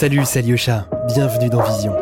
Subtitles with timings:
[0.00, 0.86] Salut, c'est Alyosha.
[1.08, 1.92] Bienvenue dans Vision.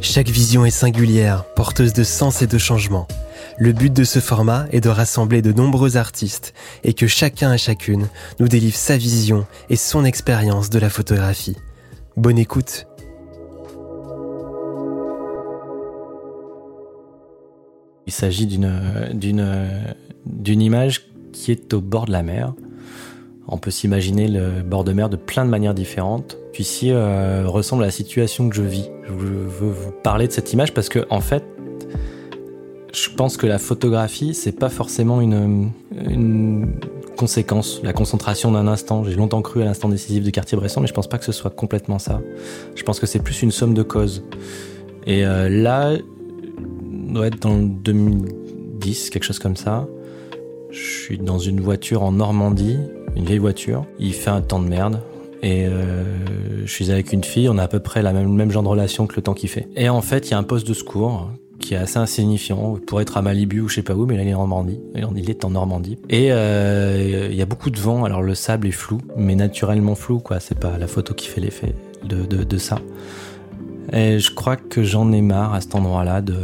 [0.00, 3.06] Chaque vision est singulière, porteuse de sens et de changement.
[3.58, 6.54] Le but de ce format est de rassembler de nombreux artistes
[6.84, 8.08] et que chacun et chacune
[8.40, 11.58] nous délivre sa vision et son expérience de la photographie.
[12.16, 12.87] Bonne écoute
[18.08, 18.70] Il s'agit d'une,
[20.46, 22.54] image qui est au bord de la mer.
[23.46, 26.38] On peut s'imaginer le bord de mer de plein de manières différentes.
[26.54, 28.88] Puis ici euh, ressemble à la situation que je vis.
[29.06, 31.44] Je veux vous parler de cette image parce que en fait,
[32.94, 36.80] je pense que la photographie, c'est pas forcément une, une,
[37.18, 39.04] conséquence, la concentration d'un instant.
[39.04, 41.50] J'ai longtemps cru à l'instant décisif de Cartier-Bresson, mais je pense pas que ce soit
[41.50, 42.22] complètement ça.
[42.74, 44.24] Je pense que c'est plus une somme de causes.
[45.06, 45.98] Et euh, là,
[47.12, 49.86] doit être dans le 2010, quelque chose comme ça.
[50.70, 52.78] Je suis dans une voiture en Normandie,
[53.16, 53.86] une vieille voiture.
[53.98, 55.00] Il fait un temps de merde.
[55.42, 56.04] Et euh,
[56.64, 59.06] je suis avec une fille, on a à peu près la même, genre de relation
[59.06, 59.68] que le temps qu'il fait.
[59.76, 63.00] Et en fait, il y a un poste de secours qui est assez insignifiant pour
[63.00, 64.80] être à Malibu ou je sais pas où, mais là il est en Normandie.
[64.94, 65.98] Il est en Normandie.
[66.08, 69.94] Et euh, il y a beaucoup de vent, alors le sable est flou, mais naturellement
[69.94, 70.40] flou, quoi.
[70.40, 72.78] C'est pas la photo qui fait l'effet de ça.
[73.92, 76.36] Et je crois que j'en ai marre à cet endroit-là de,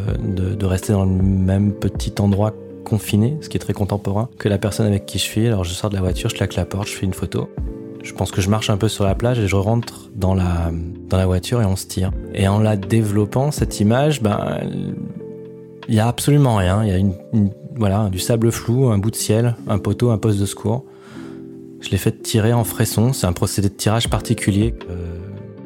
[0.54, 4.58] de, rester dans le même petit endroit confiné, ce qui est très contemporain, que la
[4.58, 5.46] personne avec qui je suis.
[5.46, 7.50] Alors je sors de la voiture, je claque la porte, je fais une photo.
[8.02, 10.70] Je pense que je marche un peu sur la plage et je rentre dans la,
[11.08, 12.12] dans la voiture et on se tire.
[12.34, 14.60] Et en la développant, cette image, ben,
[15.88, 16.84] il y a absolument rien.
[16.84, 17.14] Il y a une,
[17.76, 20.84] voilà, du sable flou, un bout de ciel, un poteau, un poste de secours.
[21.80, 23.12] Je l'ai fait tirer en fresson.
[23.12, 24.74] C'est un procédé de tirage particulier.
[24.90, 25.13] Euh,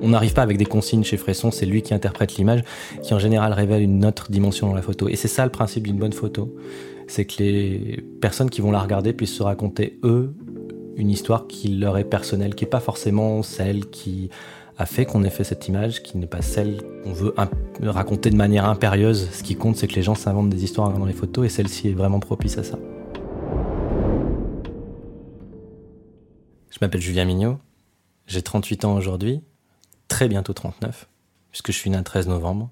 [0.00, 2.62] on n'arrive pas avec des consignes chez Fresson, c'est lui qui interprète l'image,
[3.02, 5.08] qui en général révèle une autre dimension dans la photo.
[5.08, 6.54] Et c'est ça le principe d'une bonne photo,
[7.06, 10.34] c'est que les personnes qui vont la regarder puissent se raconter, eux,
[10.96, 14.30] une histoire qui leur est personnelle, qui n'est pas forcément celle qui
[14.76, 17.34] a fait qu'on ait fait cette image, qui n'est pas celle qu'on veut
[17.82, 19.28] raconter de manière impérieuse.
[19.32, 21.88] Ce qui compte, c'est que les gens s'inventent des histoires dans les photos, et celle-ci
[21.88, 22.78] est vraiment propice à ça.
[26.70, 27.58] Je m'appelle Julien Mignot,
[28.26, 29.40] j'ai 38 ans aujourd'hui,
[30.08, 31.08] très bientôt 39,
[31.50, 32.70] puisque je suis né un 13 novembre.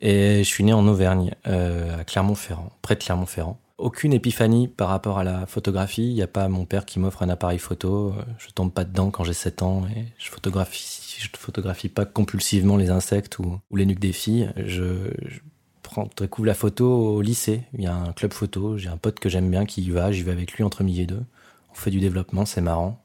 [0.00, 3.58] Et je suis né en Auvergne, euh, à Clermont-Ferrand, près de Clermont-Ferrand.
[3.78, 6.08] Aucune épiphanie par rapport à la photographie.
[6.08, 8.14] Il n'y a pas mon père qui m'offre un appareil photo.
[8.38, 12.76] Je tombe pas dedans quand j'ai 7 ans et je photographie, je photographie pas compulsivement
[12.76, 14.52] les insectes ou, les nuques des filles.
[14.56, 15.38] Je, je
[15.82, 17.62] prends, découvre la photo au lycée.
[17.72, 18.78] Il y a un club photo.
[18.78, 20.10] J'ai un pote que j'aime bien qui y va.
[20.10, 21.22] J'y vais avec lui entre midi et deux.
[21.70, 23.00] On fait du développement, c'est marrant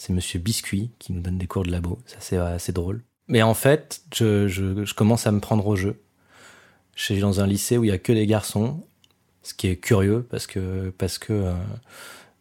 [0.00, 1.98] c'est Monsieur Biscuit qui nous donne des cours de labo.
[2.06, 3.02] Ça, c'est assez drôle.
[3.28, 6.00] Mais en fait, je, commence à me prendre au jeu.
[6.96, 8.82] Je suis dans un lycée où il y a que des garçons,
[9.42, 11.52] ce qui est curieux parce que parce que euh,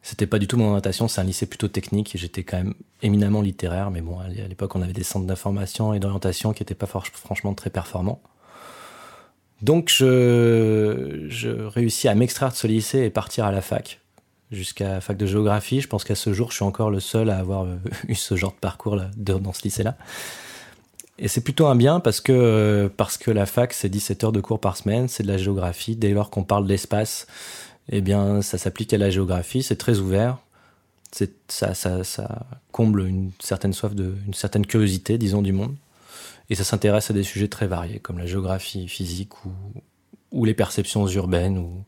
[0.01, 1.09] c'était pas du tout mon orientation.
[1.09, 3.91] C'est un lycée plutôt technique et j'étais quand même éminemment littéraire.
[3.91, 7.53] Mais bon, à l'époque, on avait des centres d'information et d'orientation qui étaient pas franchement
[7.55, 8.21] très performants.
[9.61, 13.99] Donc, je réussis à m'extraire de ce lycée et partir à la fac
[14.51, 15.81] jusqu'à fac de géographie.
[15.81, 17.77] Je pense qu'à ce jour, je suis encore le seul à avoir euh,
[18.07, 19.95] eu ce genre de parcours dans ce lycée-là.
[21.17, 24.39] Et c'est plutôt un bien parce que, parce que la fac, c'est 17 heures de
[24.39, 25.97] cours par semaine, c'est de la géographie.
[25.97, 27.27] Dès lors qu'on parle d'espace,
[27.89, 30.37] eh bien, ça s'applique à la géographie, c'est très ouvert.
[31.11, 35.75] Ça, ça, ça comble une certaine soif de, une certaine curiosité, disons, du monde.
[36.49, 39.51] Et ça s'intéresse à des sujets très variés, comme la géographie physique ou,
[40.31, 41.83] ou les perceptions urbaines ou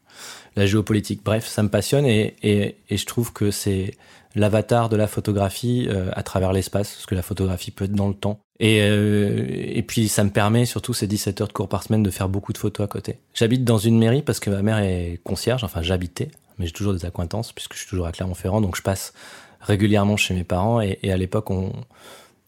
[0.55, 1.21] la géopolitique.
[1.23, 3.95] Bref, ça me passionne et, et, et je trouve que c'est
[4.35, 8.07] l'avatar de la photographie euh, à travers l'espace, parce que la photographie peut être dans
[8.07, 8.39] le temps.
[8.59, 12.03] Et, euh, et puis ça me permet, surtout ces 17 heures de cours par semaine,
[12.03, 13.17] de faire beaucoup de photos à côté.
[13.33, 16.93] J'habite dans une mairie parce que ma mère est concierge, enfin j'habitais, mais j'ai toujours
[16.93, 19.13] des acquaintances puisque je suis toujours à Clermont-Ferrand, donc je passe
[19.59, 21.49] régulièrement chez mes parents et, à l'époque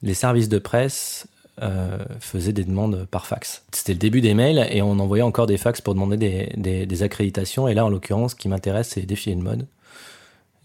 [0.01, 1.27] les services de presse
[1.61, 3.63] euh, faisait des demandes par fax.
[3.71, 7.67] C'était le début des mails et on envoyait encore des fax pour demander des, accréditations.
[7.67, 9.67] Et là, en l'occurrence, ce qui m'intéresse, c'est les défilés de mode.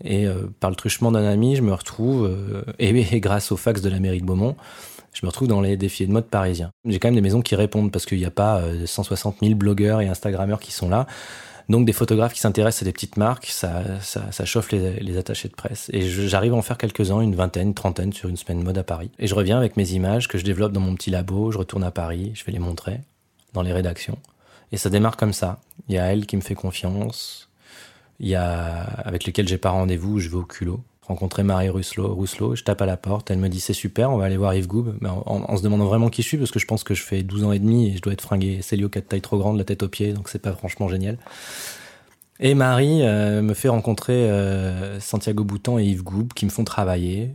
[0.03, 3.83] Et euh, par le truchement d'un ami, je me retrouve, euh, et, grâce au fax
[3.83, 4.57] de la mairie de Beaumont,
[5.13, 6.71] je me retrouve dans les défilés de mode parisiens.
[6.87, 10.01] J'ai quand même des maisons qui répondent parce qu'il n'y a pas 160 000 blogueurs
[10.01, 11.07] et Instagrammeurs qui sont là.
[11.69, 13.83] Donc des photographes qui s'intéressent à des petites marques, ça,
[14.45, 15.91] chauffe les, attachés de presse.
[15.93, 19.11] Et j'arrive à en faire quelques-uns, une vingtaine, trentaine sur une semaine mode à Paris.
[19.19, 21.85] Et je reviens avec mes images que je développe dans mon petit labo, je retourne
[21.85, 23.01] à Paris, je vais les montrer
[23.53, 24.19] dans les rédactions.
[24.73, 25.61] Et ça démarre comme ça.
[25.89, 27.51] Il y a elle qui me fait confiance,
[28.19, 32.15] il y a avec lesquels j'ai pas rendez-vous, je vais au culot rencontrer Marie Rousselot,
[32.15, 34.55] Rousselot, je tape à la porte, elle me dit c'est super, on va aller voir
[34.55, 36.95] Yves Goub, mais en, se demandant vraiment qui je suis, parce que je pense que
[36.95, 39.39] je fais 12 ans et demi et je dois être fringué Célio 4 taille trop
[39.39, 41.19] grande, la tête aux pieds, donc c'est pas franchement génial.
[42.41, 44.31] Et Marie me fait rencontrer
[45.01, 47.35] Santiago Boutan et Yves Goub qui me font travailler.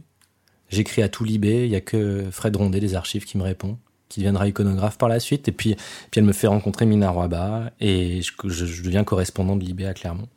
[0.70, 3.78] J'écris à tout Libé, il y a que Fred Rondet des archives qui me répond
[4.14, 5.48] qui deviendra iconographe par la suite.
[5.48, 5.76] Et puis,
[6.12, 10.28] puis elle me fait rencontrer Mina Roiba et je, deviens correspondant de Libé à Clermont.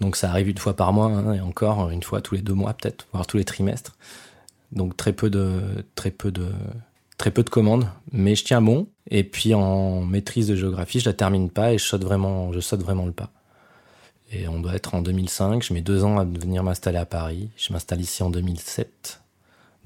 [0.00, 2.54] Donc ça arrive une fois par mois hein, et encore une fois tous les deux
[2.54, 3.96] mois peut-être, voire tous les trimestres.
[4.72, 5.60] Donc très peu de
[5.94, 6.48] très peu de
[7.16, 8.86] très peu de commandes, mais je tiens bon.
[9.10, 12.60] Et puis en maîtrise de géographie, je la termine pas et je saute vraiment, je
[12.60, 13.30] saute vraiment le pas.
[14.30, 15.62] Et on doit être en 2005.
[15.62, 17.48] Je mets deux ans à venir m'installer à Paris.
[17.56, 19.22] Je m'installe ici en 2007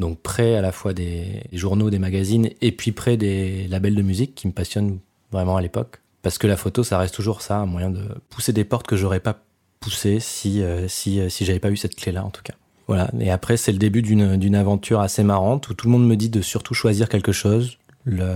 [0.02, 4.02] donc près à la fois des journaux, des magazines, et puis près des labels de
[4.02, 4.98] musique qui me passionnent
[5.30, 6.00] vraiment à l'époque.
[6.22, 8.96] Parce que la photo, ça reste toujours ça, un moyen de pousser des portes que
[8.96, 9.38] j'aurais pas
[9.82, 12.54] poussées si, euh, si, euh, si j'avais pas eu cette clé-là, en tout cas.
[12.88, 13.10] Voilà.
[13.20, 16.28] Et après, c'est le début d'une aventure assez marrante où tout le monde me dit
[16.28, 18.34] de surtout choisir quelque chose, le,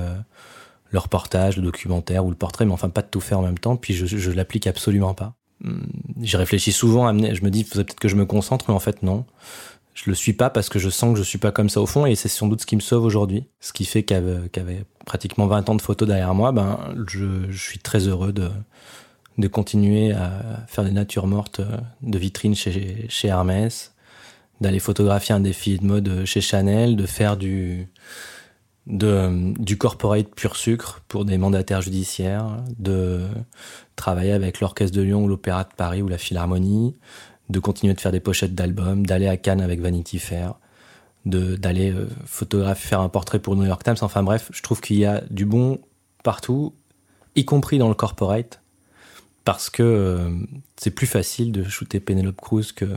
[0.91, 3.59] le reportage, le documentaire ou le portrait, mais enfin pas de tout faire en même
[3.59, 3.77] temps.
[3.77, 5.35] Puis je, je l'applique absolument pas.
[5.65, 5.87] Hum,
[6.21, 9.25] j'y réfléchis souvent, je me dis, peut-être que je me concentre, mais en fait non
[9.97, 11.87] je le suis pas parce que je sens que je suis pas comme ça au
[11.87, 13.47] fond et c'est sans doute ce qui me sauve aujourd'hui.
[13.61, 16.79] Ce qui fait qu'avec pratiquement 20 ans de photos derrière moi, ben,
[17.09, 18.51] je, je, suis très heureux de,
[19.39, 21.61] de continuer à faire des natures mortes
[22.03, 23.95] de vitrines chez, chez Hermès,
[24.61, 27.89] d'aller photographier un défilé de mode chez Chanel, de faire du,
[29.79, 33.27] corporate pur sucre pour des mandataires judiciaires, de
[33.97, 36.97] travailler avec l'Orchestre de Lyon ou l'Opéra de Paris ou la Philharmonie,
[37.49, 40.55] de continuer de faire des pochettes d'albums, d'aller à Cannes avec Vanity Fair,
[41.27, 43.97] d'aller euh, photographier, faire un portrait pour New York Times.
[44.01, 45.81] Enfin bref, je trouve qu'il y a du bon
[46.23, 46.73] partout,
[47.35, 48.61] y compris dans le corporate,
[49.47, 50.31] parce que euh,
[50.77, 52.97] c'est plus facile de shooter Penelope Cruz que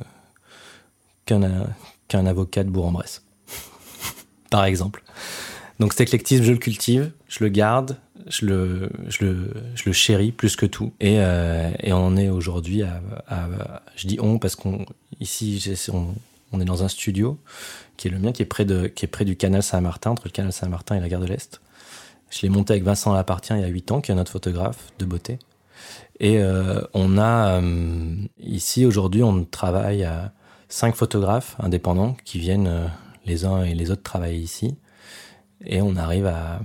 [1.26, 1.68] qu'un
[2.08, 3.24] qu'un avocat de Bourg-en-Bresse,
[4.50, 5.04] par exemple.
[5.80, 7.98] Donc cet éclectisme, je le cultive, je le garde,
[8.28, 10.92] je le, je le, je le chéris plus que tout.
[11.00, 13.00] Et, euh, et on est aujourd'hui à,
[13.96, 14.88] je dis on parce qu'on
[15.20, 15.64] ici
[15.94, 16.16] on,
[16.52, 17.38] on, est dans un studio
[17.96, 20.24] qui est le mien, qui est près de, qui est près du canal Saint-Martin, entre
[20.26, 21.62] le canal Saint-Martin et la gare de l'Est.
[22.32, 24.92] Je l'ai monté avec Vincent Lapartien il y a 8 ans, qui est notre photographe
[24.98, 25.38] de beauté.
[26.20, 30.34] Et euh, on a euh, ici aujourd'hui, on travaille à
[30.68, 32.88] cinq photographes indépendants qui viennent euh,
[33.26, 34.76] les uns et les autres travailler ici
[35.66, 36.62] et on arrive à,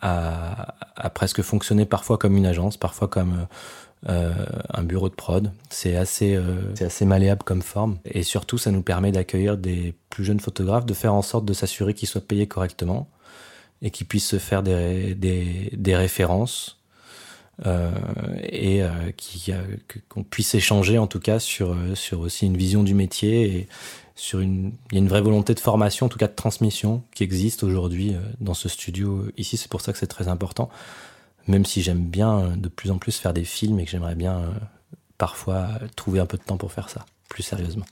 [0.00, 3.46] à, à, presque fonctionner parfois comme une agence, parfois comme
[4.08, 4.32] euh,
[4.70, 5.52] un bureau de prod.
[5.70, 10.24] C'est assez, euh, assez malléable comme forme et surtout ça nous permet d'accueillir des plus
[10.24, 13.08] jeunes photographes, de faire en sorte de s'assurer qu'ils soient payés correctement
[13.80, 16.81] et qu'ils puissent se faire des, des, des références.
[17.64, 17.92] Euh,
[18.42, 18.90] et euh,
[20.08, 23.68] qu'on puisse échanger en tout cas sur sur aussi une vision du métier et,
[24.14, 27.02] sur une, il y a une vraie volonté de formation, en tout cas de transmission,
[27.14, 29.56] qui existe aujourd'hui euh, dans ce studio ici.
[29.56, 30.68] C'est pour ça que c'est très important.
[31.48, 34.14] Même si j'aime bien euh, de plus en plus faire des films et que j'aimerais
[34.14, 34.50] bien euh,
[35.18, 37.86] parfois trouver un peu de temps pour faire ça, plus sérieusement.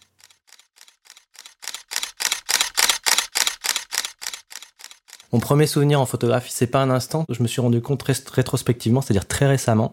[5.32, 7.24] Mon premier souvenir en photographie, c'est pas un instant.
[7.28, 9.92] Je me suis rendu compte rétrospectivement, c'est-à-dire très récemment,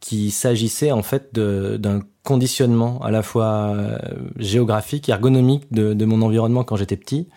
[0.00, 3.98] qu'il s'agissait en fait d'un conditionnement à la fois euh,
[4.36, 7.28] géographique, ergonomique de, mon environnement quand j'étais petit,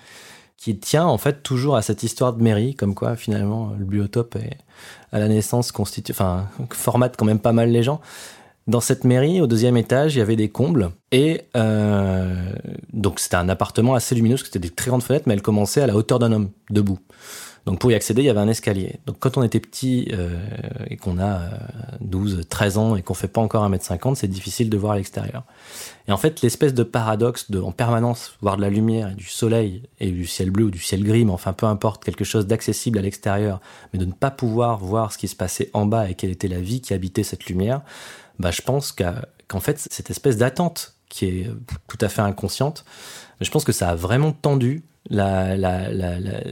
[0.58, 4.38] qui tient en fait toujours à cette histoire de mairie, comme quoi finalement le biotope
[5.12, 8.02] à la naissance constitue, enfin formate quand même pas mal les gens.
[8.68, 12.52] Dans cette mairie, au deuxième étage, il y avait des combles et euh,
[12.94, 15.44] donc c'était un appartement assez lumineux, parce que c'était des très grandes fenêtres, mais elles
[15.44, 16.98] commençaient à la hauteur d'un homme debout.
[17.68, 19.00] Donc pour y accéder, il y avait un escalier.
[19.06, 20.40] Donc quand on était petit euh,
[20.88, 21.42] et qu'on a
[22.02, 24.98] 12, euh, 13 ans et qu'on fait pas encore 1m50, c'est difficile de voir à
[24.98, 25.44] l'extérieur.
[26.08, 29.26] Et en fait, l'espèce de paradoxe de en permanence voir de la lumière et du
[29.26, 32.46] soleil et du ciel bleu ou du ciel gris, mais enfin peu importe, quelque chose
[32.46, 33.62] d'accessible à l'extérieur,
[33.94, 36.48] mais de ne pas pouvoir voir ce qui se passait en bas et quelle était
[36.48, 37.82] la vie qui habitait cette lumière,
[38.40, 41.52] bah je pense qu'en fait, cette espèce d'attente qui est
[41.88, 42.86] tout à fait inconsciente,
[43.42, 44.84] je pense que ça a vraiment tendu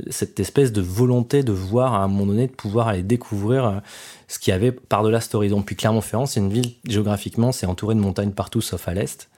[0.10, 3.80] cette espèce de volonté de voir à un moment donné, de pouvoir aller découvrir euh,
[4.28, 5.64] ce qu'il y avait par-delà cet horizon.
[5.64, 9.30] Puis Clermont-Ferrand, c'est une ville, géographiquement, c'est entouré de montagnes partout sauf à l'est.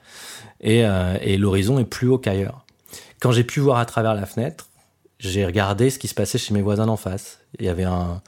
[0.59, 2.65] Et, euh, et l'horizon est plus haut qu'ailleurs.
[3.21, 4.67] Quand j'ai pu voir à travers la fenêtre,
[5.19, 7.39] j'ai regardé ce qui se passait chez mes voisins d'en face.
[7.59, 8.21] Il y avait un,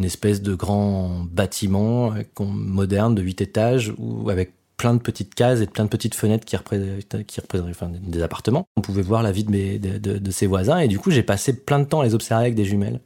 [0.00, 5.34] une espèce de grand bâtiment euh, moderne de 8 étages où, avec plein de petites
[5.34, 8.64] cases et plein de petites fenêtres qui représentent, des appartements.
[8.78, 11.84] On pouvait voir la vie de, ses voisins et du coup j'ai passé plein de
[11.84, 13.00] temps à les observer avec des jumelles.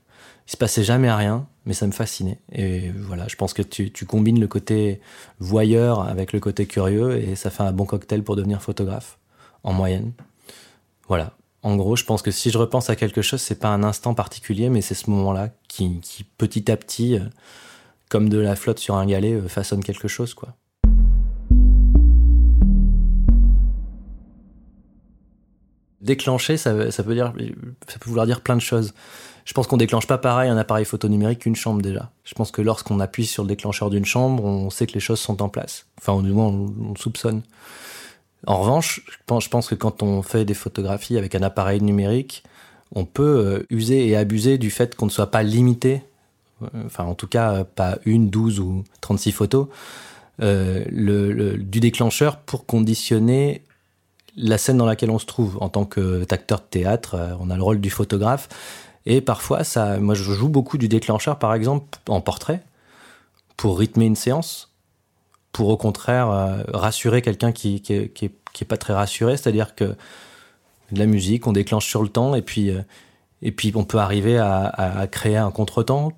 [0.46, 2.38] Il se passait jamais rien, mais ça me fascinait.
[2.52, 5.00] Et voilà, je pense que tu, tu combines le côté
[5.40, 9.18] voyeur avec le côté curieux et ça fait un bon cocktail pour devenir photographe,
[9.64, 10.12] en moyenne.
[11.08, 11.34] Voilà.
[11.64, 14.12] En gros, je pense que si je repense à quelque chose, c'est pas un instant
[14.12, 15.98] particulier, mais c'est ce moment-là qui,
[16.36, 17.24] petit à petit, euh,
[18.10, 20.50] comme de la flotte sur un galet, euh, façonne quelque chose, quoi.
[26.02, 27.32] Déclencher, ça, peut dire,
[27.88, 28.92] ça peut vouloir dire plein de choses.
[29.46, 32.10] Je pense qu'on déclenche pas pareil un appareil photo numérique qu'une chambre déjà.
[32.24, 35.20] Je pense que lorsqu'on appuie sur le déclencheur d'une chambre, on sait que les choses
[35.20, 35.86] sont en place.
[35.98, 37.40] Enfin, au moins, on soupçonne.
[38.46, 42.44] En revanche, je pense, que quand on fait des photographies avec un appareil numérique,
[42.94, 46.02] on peut euh, user et abuser du fait qu'on ne soit pas limité,
[46.62, 49.68] euh, enfin en tout cas pas une, douze ou 36 photos,
[50.42, 53.62] euh, du déclencheur pour conditionner
[54.36, 55.58] la scène dans laquelle on se trouve.
[55.60, 58.48] En tant qu'acteur de théâtre, on a le rôle du photographe.
[59.06, 62.62] Et parfois, ça, moi, je joue beaucoup du déclencheur, par exemple, en portrait,
[63.56, 64.73] pour rythmer une séance,
[65.54, 71.06] pour au contraire euh, rassurer quelqu'un qui, qui, pas très rassuré, c'est-à-dire que de la
[71.06, 72.82] musique, on déclenche sur le temps, et puis, euh,
[73.40, 76.12] et puis on peut arriver à, créer un contretemps,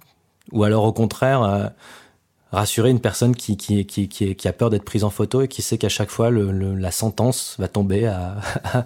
[0.53, 1.67] ou alors au contraire euh,
[2.51, 6.11] rassurer une personne qui, a peur d'être prise en photo et qui sait qu'à chaque
[6.11, 8.11] fois la sentence va tomber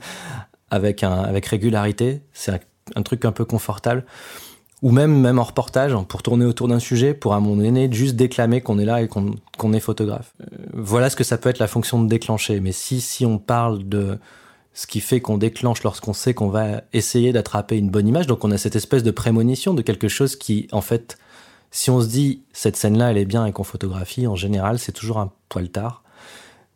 [0.70, 1.04] avec
[1.46, 2.22] régularité.
[2.32, 2.60] C'est
[2.96, 4.04] un truc un peu confortable.
[4.82, 8.16] Ou même, même en reportage, pour tourner autour d'un sujet, pour à mon donné juste
[8.16, 10.32] déclamer qu'on est là et qu'on qu est photographe.
[10.40, 12.60] Euh, voilà ce que ça peut être la fonction de déclencher.
[12.60, 14.18] Mais si, si on parle de
[14.72, 18.42] ce qui fait qu'on déclenche lorsqu'on sait qu'on va essayer d'attraper une bonne image, donc
[18.44, 21.18] on a cette espèce de prémonition de quelque chose qui, en fait,
[21.70, 24.92] si on se dit cette scène-là, elle est bien et qu'on photographie, en général, c'est
[24.92, 26.02] toujours un poil tard.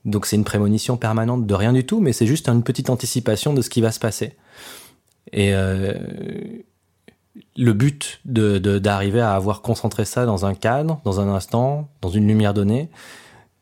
[0.04, 3.54] Donc c'est une prémonition permanente de rien du tout, mais c'est juste une petite anticipation
[3.54, 4.36] de ce qui va se passer.
[5.32, 5.94] Et euh,
[7.56, 12.10] le but de d'arriver à avoir concentré ça dans un cadre, dans un instant, dans
[12.10, 12.90] une lumière donnée,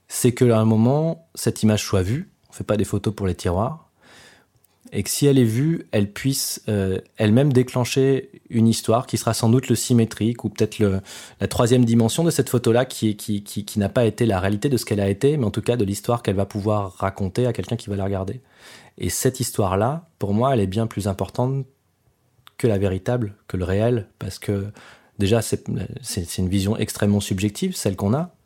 [0.08, 2.30] c'est que à un moment cette image soit vue.
[2.50, 3.88] On fait pas des photos pour les tiroirs,
[4.94, 9.32] et que si elle est vue, elle puisse euh, elle-même déclencher une histoire qui sera
[9.32, 10.78] sans doute le symétrique ou peut-être
[11.40, 14.68] la troisième dimension de cette photo-là qui, qui, qui, qui n'a pas été la réalité
[14.68, 17.46] de ce qu'elle a été, mais en tout cas de l'histoire qu'elle va pouvoir raconter
[17.46, 18.42] à quelqu'un qui va la regarder.
[18.98, 21.64] Et cette histoire-là, pour moi, elle est bien plus importante
[22.62, 24.68] que la véritable, que le réel, parce que
[25.18, 28.36] déjà, c'est une vision extrêmement subjective, celle qu'on a,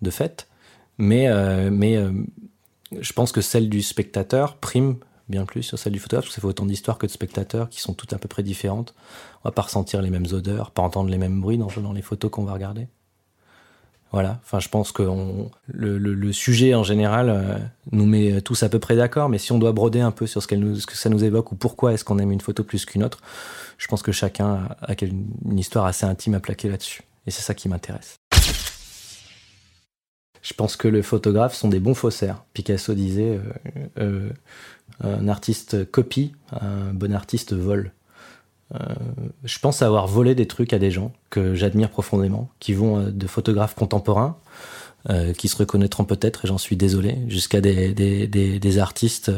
[0.00, 0.48] de fait,
[0.96, 2.10] mais, euh, mais euh,
[2.98, 4.96] je pense que celle du spectateur prime
[5.28, 7.68] bien plus sur celle du photographe, parce que ça fait autant d'histoires que de spectateurs
[7.68, 8.94] qui sont toutes à peu près différentes.
[9.44, 12.00] On va pas ressentir les mêmes odeurs, pas entendre les mêmes bruits dans, dans les
[12.00, 12.88] photos qu'on va regarder.
[14.12, 15.02] Voilà, enfin je pense que
[15.66, 17.58] le, sujet en général euh,
[17.90, 20.42] nous met tous à peu près d'accord, mais si on doit broder un peu sur
[20.42, 23.20] ce, que ça nous évoque ou pourquoi est-ce qu'on aime une photo plus qu'une autre,
[23.78, 27.02] je pense que chacun a, une histoire assez intime à plaquer là-dessus.
[27.26, 28.16] Et c'est ça qui m'intéresse.
[30.42, 32.44] Je pense que les photographes sont des bons faussaires.
[32.52, 33.40] Picasso disait
[33.98, 34.30] euh, euh,
[35.00, 37.90] un artiste copie, un bon artiste vole.
[38.74, 38.78] Euh,
[39.44, 43.10] je pense avoir volé des trucs à des gens que j'admire profondément, qui vont euh,
[43.10, 44.36] de photographes contemporains,
[45.08, 49.30] euh, qui se reconnaîtront peut-être, et j'en suis désolé, jusqu'à des, artistes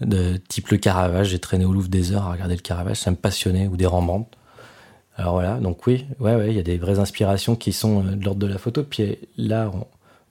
[0.00, 1.28] de type le Caravage.
[1.28, 3.86] J'ai traîné au Louvre des heures à regarder le Caravage, ça me passionnait, ou des
[3.86, 4.30] Rembrandt.
[5.16, 8.40] Alors voilà, donc oui, ouais, il y a des vraies inspirations qui sont de l'ordre
[8.40, 8.84] de la photo.
[8.84, 9.70] Puis là,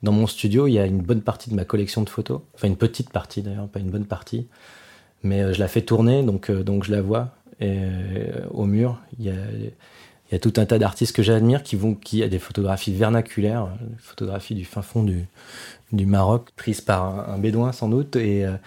[0.02, 2.68] dans mon studio, il y a une bonne partie de ma collection de photos, enfin
[2.68, 4.48] une petite partie d'ailleurs, pas une bonne partie,
[5.24, 7.37] mais je la fais tourner, donc je la vois.
[7.60, 7.76] Et
[8.52, 12.28] au mur, il y a, tout un tas d'artistes que j'admire qui vont, qui a
[12.28, 15.26] des photographies vernaculaires, photographies du fin fond du,
[16.06, 18.16] Maroc, prises par un, bédouin sans doute.
[18.16, 18.58] Et euh,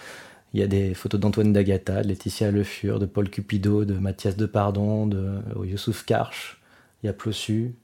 [0.52, 3.94] il y a des photos d'Antoine D'Agata, de Laetitia Le Fur, de Paul Cupido, de
[3.94, 6.60] Mathias Depardon, de euh, Youssouf Karch.
[7.02, 7.74] Il y a Plossu,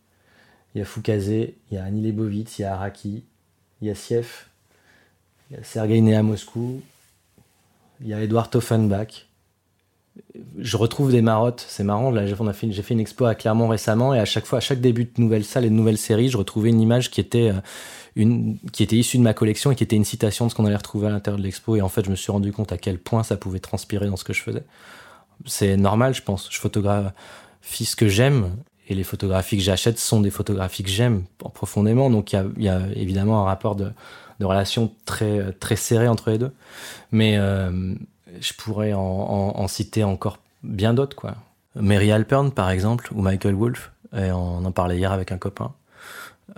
[0.74, 3.24] il y a Foukazé, il y a Annie il y a Araki,
[3.80, 4.50] il y a Sief,
[5.50, 6.82] il y a Sergei né à Moscou,
[8.00, 9.25] il y a Edouard Toffenbach
[10.58, 11.64] je retrouve des marottes.
[11.68, 12.10] C'est marrant.
[12.10, 15.04] Là, j'ai fait une expo à Clermont récemment et à chaque fois, à chaque début
[15.04, 17.60] de nouvelle salle et de nouvelle série, je retrouvais une image qui était euh,
[18.16, 20.66] une, qui était issue de ma collection et qui était une citation de ce qu'on
[20.66, 21.76] allait retrouver à l'intérieur de l'expo.
[21.76, 24.16] Et en fait, je me suis rendu compte à quel point ça pouvait transpirer dans
[24.16, 24.64] ce que je faisais.
[25.44, 26.48] C'est normal, je pense.
[26.50, 28.56] Je photographie ce que j'aime
[28.88, 32.08] et les photographies que j'achète sont des photographies que j'aime profondément.
[32.08, 33.90] Donc, il y a, évidemment un rapport de,
[34.40, 36.52] de relation très, très serré entre les deux.
[37.10, 37.94] Mais, euh,
[38.40, 41.34] je pourrais en, citer encore bien d'autres, quoi.
[41.74, 45.74] Mary Alpern, par exemple, ou Michael Wolff, on en parlait hier avec un copain.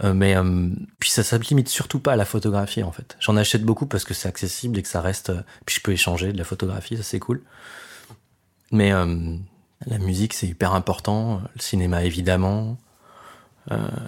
[0.05, 0.69] Euh, mais euh,
[0.99, 3.17] puis ça, ça limite surtout pas à la photographie en fait.
[3.21, 5.31] J'en achète beaucoup parce que c'est accessible et que ça reste.
[5.31, 7.43] Euh, puis je peux échanger de la photographie, ça c'est cool.
[8.71, 12.77] Mais la musique c'est hyper important, le cinéma évidemment,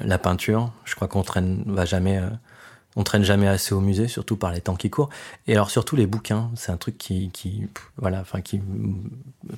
[0.02, 0.70] la peinture.
[0.84, 2.20] Je crois qu'on traîne, va jamais
[3.00, 5.08] on traîne jamais assez au musée, surtout par les temps qui courent.
[5.46, 7.30] Et alors surtout les bouquins, c'est un truc qui,
[7.96, 8.60] voilà, enfin qui,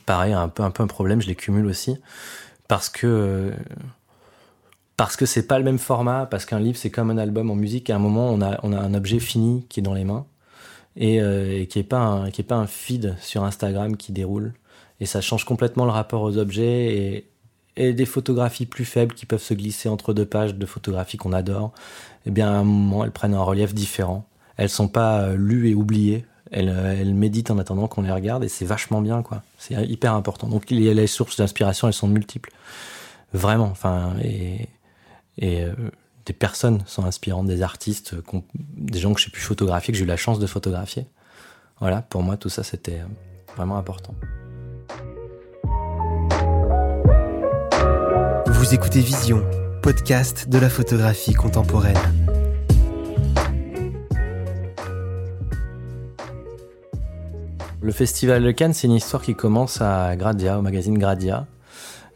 [0.07, 1.21] pareil, un peu un problème.
[1.21, 1.97] Je les cumule aussi
[2.69, 3.53] parce que
[4.97, 7.57] parce que c'est pas le même format, parce qu'un livre c'est comme un album en
[7.57, 7.91] musique.
[7.91, 10.25] À un moment, on a on a un objet fini qui est dans les mains
[10.95, 14.55] et, et qui est pas un, qui est pas un feed sur Instagram qui déroule.
[15.01, 17.27] Et ça change complètement le rapport aux objets et,
[17.77, 21.33] et des photographies plus faibles qui peuvent se glisser entre deux pages de photographies qu'on
[21.33, 21.73] adore,
[22.27, 24.27] eh bien à un moment elles prennent un relief différent.
[24.57, 26.27] Elles sont pas euh, lues et oubliées.
[26.51, 29.43] Elles, euh, elles méditent en attendant qu'on les regarde et c'est vachement bien quoi.
[29.59, 30.49] C'est hyper important.
[30.49, 32.53] Donc il y a les sources d'inspiration, elles sont multiples,
[33.33, 33.69] vraiment.
[33.71, 34.69] Enfin et,
[35.43, 35.73] euh,
[36.27, 38.15] des personnes sont inspirantes, des artistes,
[38.53, 41.07] des gens que j'ai pu photographier, que j'ai eu la chance de photographier.
[41.81, 43.01] Voilà, pour moi tout ça c'était
[43.57, 44.15] vraiment important.
[48.47, 49.45] Vous écoutez Vision,
[49.83, 51.99] podcast de la photographie contemporaine.
[57.81, 61.49] Le festival de Cannes, c'est une histoire qui commence à Gradia, au magazine Gradia.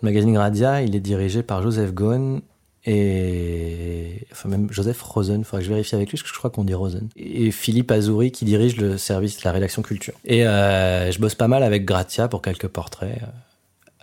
[0.00, 2.40] Le magazine Gradia, il est dirigé par Joseph Ghosn
[2.84, 6.38] et enfin même Joseph Rosen, il faudrait que je vérifie avec lui, parce que je
[6.38, 7.08] crois qu'on dit Rosen.
[7.16, 10.14] Et Philippe Azouri qui dirige le service de la rédaction culture.
[10.24, 13.26] Et euh, je bosse pas mal avec Gratia pour quelques portraits euh,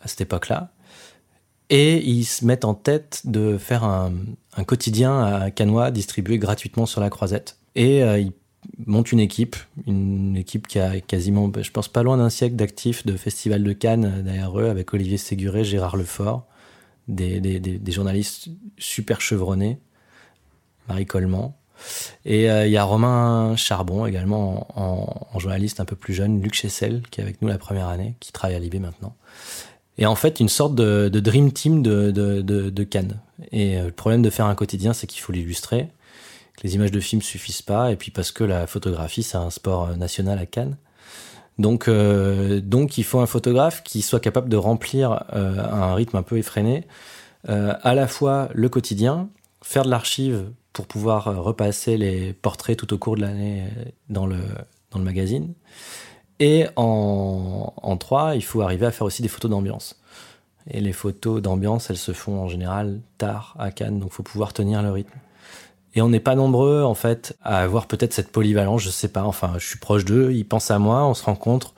[0.02, 0.70] à cette époque-là.
[1.76, 4.14] Et ils se mettent en tête de faire un,
[4.68, 7.58] quotidien à Canois distribué gratuitement sur la croisette.
[7.74, 8.32] Et euh, ils
[8.86, 9.56] montent une équipe,
[9.88, 13.74] une équipe qui a quasiment, je pense, pas loin d'un siècle d'actifs de Festival de
[13.74, 16.46] Cannes derrière eux, avec Olivier Séguré, Gérard Lefort,
[17.08, 19.80] des, des, journalistes super chevronnés,
[20.88, 21.54] Marie Coleman.
[22.24, 26.54] Et euh, il y a Romain Charbon également en, journaliste un peu plus jeune, Luc
[26.54, 29.16] Chessel, qui est avec nous la première année, qui travaille à Libé maintenant
[29.98, 33.20] et en fait une sorte de, dream team de, de, Cannes.
[33.52, 35.90] Et euh, le problème de faire un quotidien, c'est qu'il faut l'illustrer,
[36.58, 39.50] que les images de films suffisent pas, et puis parce que la photographie, c'est un
[39.50, 40.78] sport euh, national à Cannes.
[41.60, 46.18] Donc, euh, donc il faut un photographe qui soit capable de remplir à un rythme
[46.18, 46.88] un peu effréné,
[47.46, 49.30] à la fois le quotidien,
[49.62, 53.66] faire de l'archive pour pouvoir repasser les portraits tout au cours de l'année
[54.10, 54.38] dans le,
[54.92, 55.54] dans le magazine,
[56.44, 59.96] et en, en 3, il faut arriver à faire aussi des photos d'ambiance.
[60.70, 64.24] Et les photos d'ambiance, elles se font en général tard à Cannes, donc il faut
[64.24, 65.18] pouvoir tenir le rythme.
[65.96, 69.24] Et on n'est pas nombreux, en fait, à avoir peut-être cette polyvalence, je sais pas,
[69.24, 71.74] enfin, je suis proche d'eux, ils pensent à moi, on se rencontre,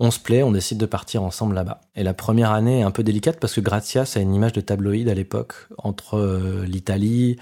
[0.00, 1.80] on se plaît, on décide de partir ensemble là-bas.
[1.94, 4.62] Et la première année est un peu délicate parce que Grazia, c'est une image de
[4.62, 7.36] tabloïd à l'époque, entre euh, l'Italie,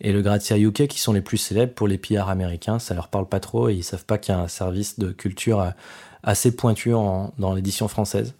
[0.00, 2.78] et le Grazia UK qui sont les plus célèbres pour les pillards américains.
[2.78, 5.10] Ça leur parle pas trop et ils savent pas qu'il y a un service de
[5.10, 5.70] culture euh,
[6.22, 8.34] assez pointu dans l'édition française.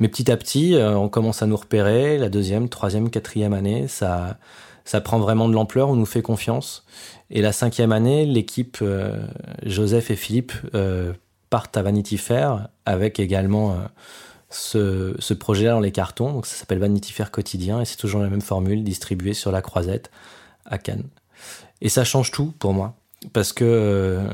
[0.00, 2.18] Mais petit à petit, euh, on commence à nous repérer.
[2.18, 4.38] La deuxième, troisième, quatrième année, ça,
[4.84, 5.88] ça prend vraiment de l'ampleur.
[5.88, 6.84] On nous fait confiance.
[7.30, 9.26] Et la cinquième année, l'équipe euh,
[9.64, 10.52] Joseph et Philippe
[11.50, 13.76] partent à Vanity Fair avec également
[14.50, 16.32] ce, projet-là dans les cartons.
[16.32, 19.62] Donc ça s'appelle Vanity Fair quotidien et c'est toujours la même formule distribuée sur la
[19.62, 20.10] croisette
[20.64, 21.08] à Cannes.
[21.80, 22.94] Et ça change tout pour moi.
[23.32, 24.28] Parce que, euh,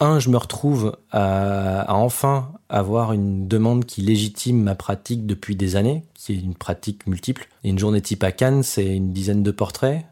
[0.00, 5.76] un, je me retrouve à, enfin avoir une demande qui légitime ma pratique depuis des
[5.76, 7.48] années, qui est une pratique multiple.
[7.64, 10.04] Une journée type à Cannes, c'est une dizaine de portraits,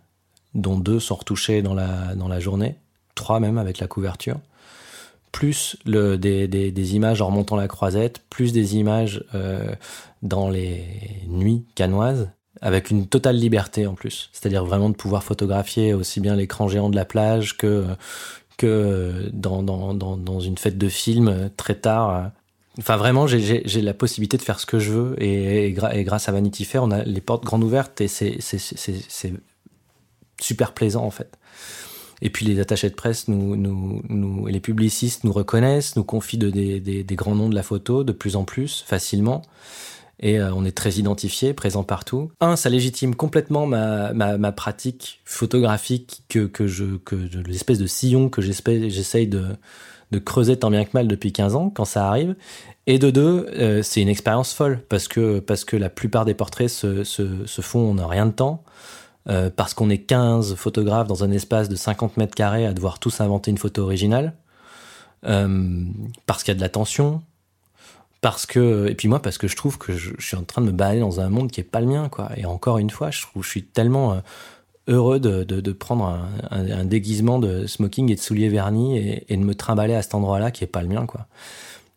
[0.55, 2.77] dont deux sont retouchés dans la, dans la journée,
[3.15, 4.39] trois même avec la couverture
[5.33, 9.75] plus des, images en remontant la croisette, plus des images euh,
[10.23, 10.85] dans les
[11.29, 14.31] nuits canoises, avec une totale liberté en plus.
[14.33, 17.87] C'est-à-dire vraiment de pouvoir photographier aussi bien l'écran géant de la plage que,
[18.57, 22.31] que dans, une fête de film très tard.
[22.79, 25.23] Enfin, vraiment, j'ai la possibilité de faire ce que je veux.
[25.23, 28.39] Et, et, grâce à Vanity Fair, on a les portes grandes ouvertes et c'est
[30.41, 31.39] super plaisant en fait.
[32.23, 37.17] Et puis les attachés de presse et les publicistes nous reconnaissent, nous confient de, des,
[37.17, 39.43] grands noms de la photo de plus en plus facilement
[40.21, 42.31] et euh, on est très identifié, présent partout.
[42.41, 46.51] Un, ça légitime complètement ma, pratique photographique que,
[47.47, 49.57] l'espèce de sillon que j'essaye de,
[50.25, 52.37] creuser tant bien que mal depuis 15 ans quand ça arrive.
[52.87, 57.03] Et de deux, euh, c'est une expérience folle parce que, la plupart des portraits se,
[57.03, 58.63] se font en rien de temps.
[59.29, 62.99] Euh, parce qu'on est 15 photographes dans un espace de 50 mètres carrés à devoir
[62.99, 64.33] tous inventer une photo originale,
[65.27, 65.85] euh,
[66.25, 67.23] parce qu'il y a de la tension,
[68.23, 70.67] parce que et puis moi parce que je trouve que je, suis en train de
[70.67, 72.31] me balader dans un monde qui est pas le mien quoi.
[72.37, 74.21] Et encore une fois je trouve je suis tellement euh,
[74.89, 76.19] heureux de, de, prendre
[76.51, 80.41] un, déguisement de smoking et de souliers vernis et, de me trimballer à cet endroit
[80.41, 81.27] là qui est pas le mien quoi.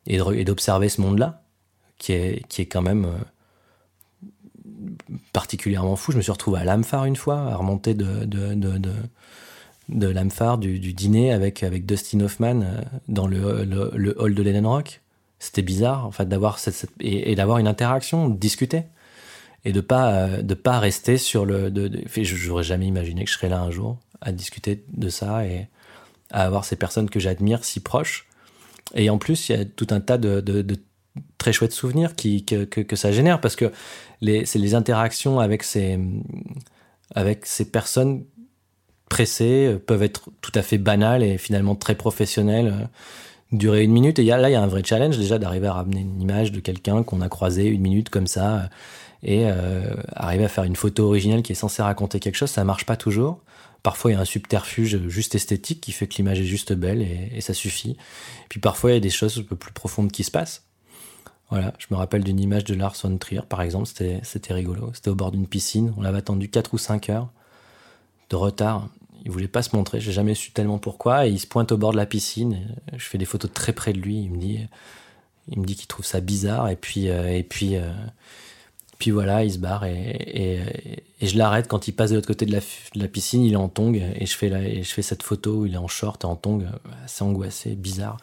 [0.06, 1.42] Et d'observer ce monde là
[1.98, 3.08] qui est qui est quand même
[5.32, 6.12] particulièrement fou.
[6.12, 8.94] Je me suis retrouvé à l'Amphar une fois, à remonter de, de, de, de,
[9.90, 14.44] de l'Amphar, du, du, dîner avec, avec Dustin Hoffman euh, dans le, le, hall de
[14.44, 15.02] Lennon Rock.
[15.40, 18.84] C'était bizarre, en fait, d'avoir cette, et, d'avoir une interaction, de discuter.
[19.66, 21.72] Et de pas, euh, de pas rester sur le.
[21.72, 25.46] De, de, j'aurais jamais imaginé que je serais là un jour à discuter de ça
[25.46, 25.68] et
[26.32, 28.28] à avoir ces personnes que j'admire si proches.
[28.96, 30.42] Et en plus, il y a tout un tas de,
[31.38, 33.72] très chouettes souvenirs qui, que, que, ça génère parce que
[34.22, 36.00] c'est les interactions avec ces,
[37.14, 38.24] avec ces personnes
[39.10, 42.86] pressées euh, peuvent être tout à fait banales et finalement très professionnelles, euh,
[43.52, 44.18] durer une minute.
[44.18, 46.52] Et a, là, il y a un vrai challenge déjà d'arriver à ramener une image
[46.52, 48.68] de quelqu'un qu'on a croisé une minute comme ça euh,
[49.24, 49.46] et
[50.16, 52.50] arriver à faire une photo originale qui est censée raconter quelque chose.
[52.50, 53.40] Ça marche pas toujours.
[53.84, 57.02] Parfois, il y a un subterfuge juste esthétique qui fait que l'image est juste belle
[57.02, 57.98] et, ça suffit.
[58.50, 60.64] Puis parfois, il y a des choses un peu plus profondes qui se passent.
[61.50, 64.92] Voilà, je me rappelle d'une image de Lars von Trier, par exemple, c'était rigolo.
[64.94, 67.30] C'était au bord d'une piscine, on l'avait attendu 4 ou 5 heures
[68.30, 68.90] de retard.
[69.26, 71.28] Il voulait pas se montrer, j'ai jamais su tellement pourquoi.
[71.28, 72.60] Et il se pointe au bord de la piscine.
[72.96, 74.24] Je fais des photos très près de lui.
[74.24, 74.60] Il me dit,
[75.48, 76.70] il me dit qu'il trouve ça bizarre.
[76.70, 77.90] Et puis, euh, et puis, euh,
[78.98, 80.60] puis voilà, il se barre et,
[81.22, 82.60] et, je l'arrête quand il passe de l'autre côté de la,
[82.96, 83.44] la, piscine.
[83.44, 85.78] Il est en tongue et je fais et je fais cette photo où il est
[85.78, 86.68] en short et en tongue,
[87.06, 88.18] assez angoissé, bizarre.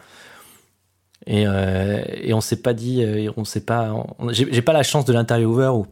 [1.26, 3.92] Et, euh, et on s'est pas dit, euh, on s'est pas,
[4.30, 5.86] j'ai pas la chance de l'interviewer où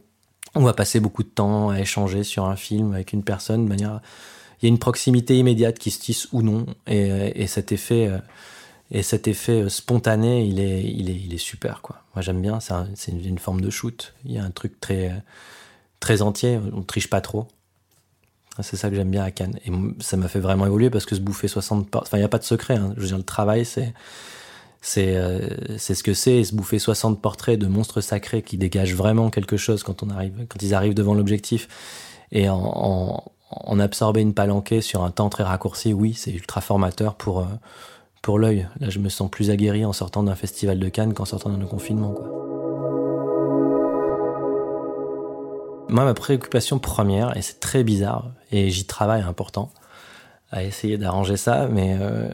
[0.55, 3.69] on va passer beaucoup de temps à échanger sur un film avec une personne de
[3.69, 4.01] manière,
[4.61, 8.07] il y a une proximité immédiate qui se tisse ou non, et, et cet effet,
[8.07, 8.17] euh,
[8.91, 12.03] et cet effet spontané, il est, il est, super quoi.
[12.15, 14.15] Moi j'aime bien, c'est une, une, forme de shoot.
[14.25, 15.11] Il y a un truc très,
[15.99, 16.59] très entier.
[16.73, 17.47] On triche pas trop.
[18.61, 19.59] C'est ça que j'aime bien à Cannes.
[19.65, 22.29] Et ça m'a fait vraiment évoluer parce que se bouffer 60 Enfin, il n'y a
[22.29, 22.75] pas de secret.
[22.75, 22.93] Hein.
[22.97, 23.93] Je veux dire, le travail, c'est
[24.81, 25.39] c'est euh,
[25.77, 29.57] c'est ce que c'est se bouffer 60 portraits de monstres sacrés qui dégagent vraiment quelque
[29.57, 31.67] chose quand on arrive quand ils arrivent devant l'objectif.
[32.31, 36.61] Et en, en, en, absorber une palanquée sur un temps très raccourci oui c'est ultra
[36.61, 37.45] formateur pour euh,
[38.21, 38.67] pour l'œil.
[38.79, 41.65] Là je me sens plus aguerri en sortant d'un festival de Cannes qu'en sortant d'un
[41.65, 42.27] confinement quoi.
[45.89, 49.71] Moi ma préoccupation première et c'est très bizarre et j'y travaille important
[50.51, 52.29] à essayer d'arranger ça, mais euh,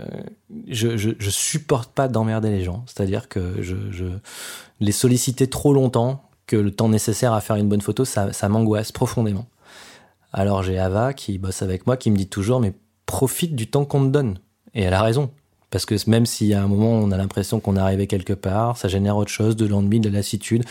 [0.67, 2.83] je, supporte pas d'emmerder les gens.
[2.87, 4.05] C'est-à-dire que je, je,
[4.79, 8.47] les solliciter trop longtemps, que le temps nécessaire à faire une bonne photo, ça, ça
[8.47, 9.47] m'angoisse profondément.
[10.31, 12.73] Alors j'ai Ava qui bosse avec moi, qui me dit toujours, mais
[13.05, 14.39] profite du temps qu'on te donne.
[14.73, 15.31] Et elle a raison.
[15.71, 18.77] Parce que même y a un moment on a l'impression qu'on est arrivé quelque part,
[18.77, 20.63] ça génère autre chose, de l'ennui, de la lassitude.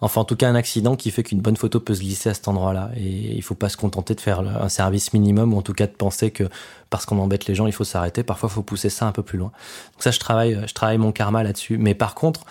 [0.00, 2.34] Enfin, en tout cas, un accident qui fait qu'une bonne photo peut se glisser à
[2.34, 2.90] cet endroit-là.
[2.94, 5.86] Et il faut pas se contenter de faire un service minimum, ou en tout cas
[5.86, 6.44] de penser que
[6.90, 8.22] parce qu'on embête les gens, il faut s'arrêter.
[8.22, 9.50] Parfois, il faut pousser ça un peu plus loin.
[9.92, 11.78] Donc ça, je travaille, je travaille mon karma là-dessus.
[11.78, 12.44] Mais par contre,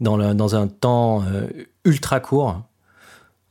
[0.00, 1.48] dans un temps euh,
[1.84, 2.62] ultra court,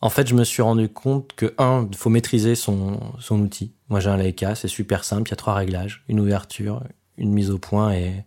[0.01, 3.73] en fait, je me suis rendu compte que, un, il faut maîtriser son, son outil.
[3.89, 6.81] Moi, j'ai un Leica, c'est super simple, il y a trois réglages, une ouverture,
[7.19, 8.23] une mise au point et,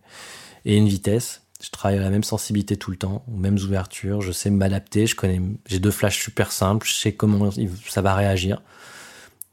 [0.65, 4.33] une vitesse je travaille à la même sensibilité tout le temps, aux mêmes ouvertures, je
[4.33, 7.49] sais m'adapter, je connais, j'ai deux flashs super simples, je sais comment
[7.87, 8.61] ça va réagir.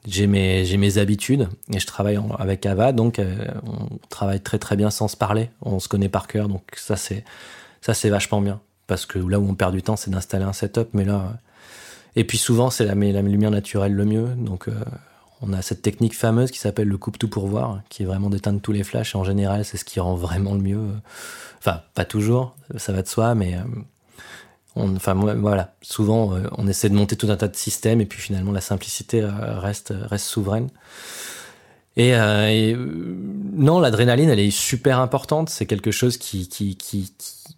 [0.09, 4.90] J'ai mes, habitudes et je travaille avec Ava, donc euh, on travaille très très bien
[4.90, 7.24] sans se parler, on se connaît par cœur, donc ça c'est,
[7.81, 8.61] ça c'est vachement bien.
[8.88, 11.38] Parce que là où on perd du temps, c'est d'installer un setup, mais là,
[12.16, 14.72] et puis souvent c'est la, la lumière naturelle le mieux, donc euh,
[15.42, 18.29] on a cette technique fameuse qui s'appelle le coupe tout pour voir, qui est vraiment
[18.29, 19.14] d'éteindre tous les flashs.
[19.14, 20.81] Et en général, c'est ce qui rend vraiment le mieux.
[21.59, 23.62] Enfin, pas toujours, ça va de soi, mais euh,
[24.76, 25.74] on, enfin voilà.
[25.81, 28.61] Souvent, euh, on essaie de monter tout un tas de systèmes et puis finalement, la
[28.61, 30.68] simplicité euh, reste reste souveraine.
[31.96, 32.14] Et,
[33.53, 35.50] non, l'adrénaline, elle est super importante.
[35.50, 37.12] C'est quelque chose qui qui, qui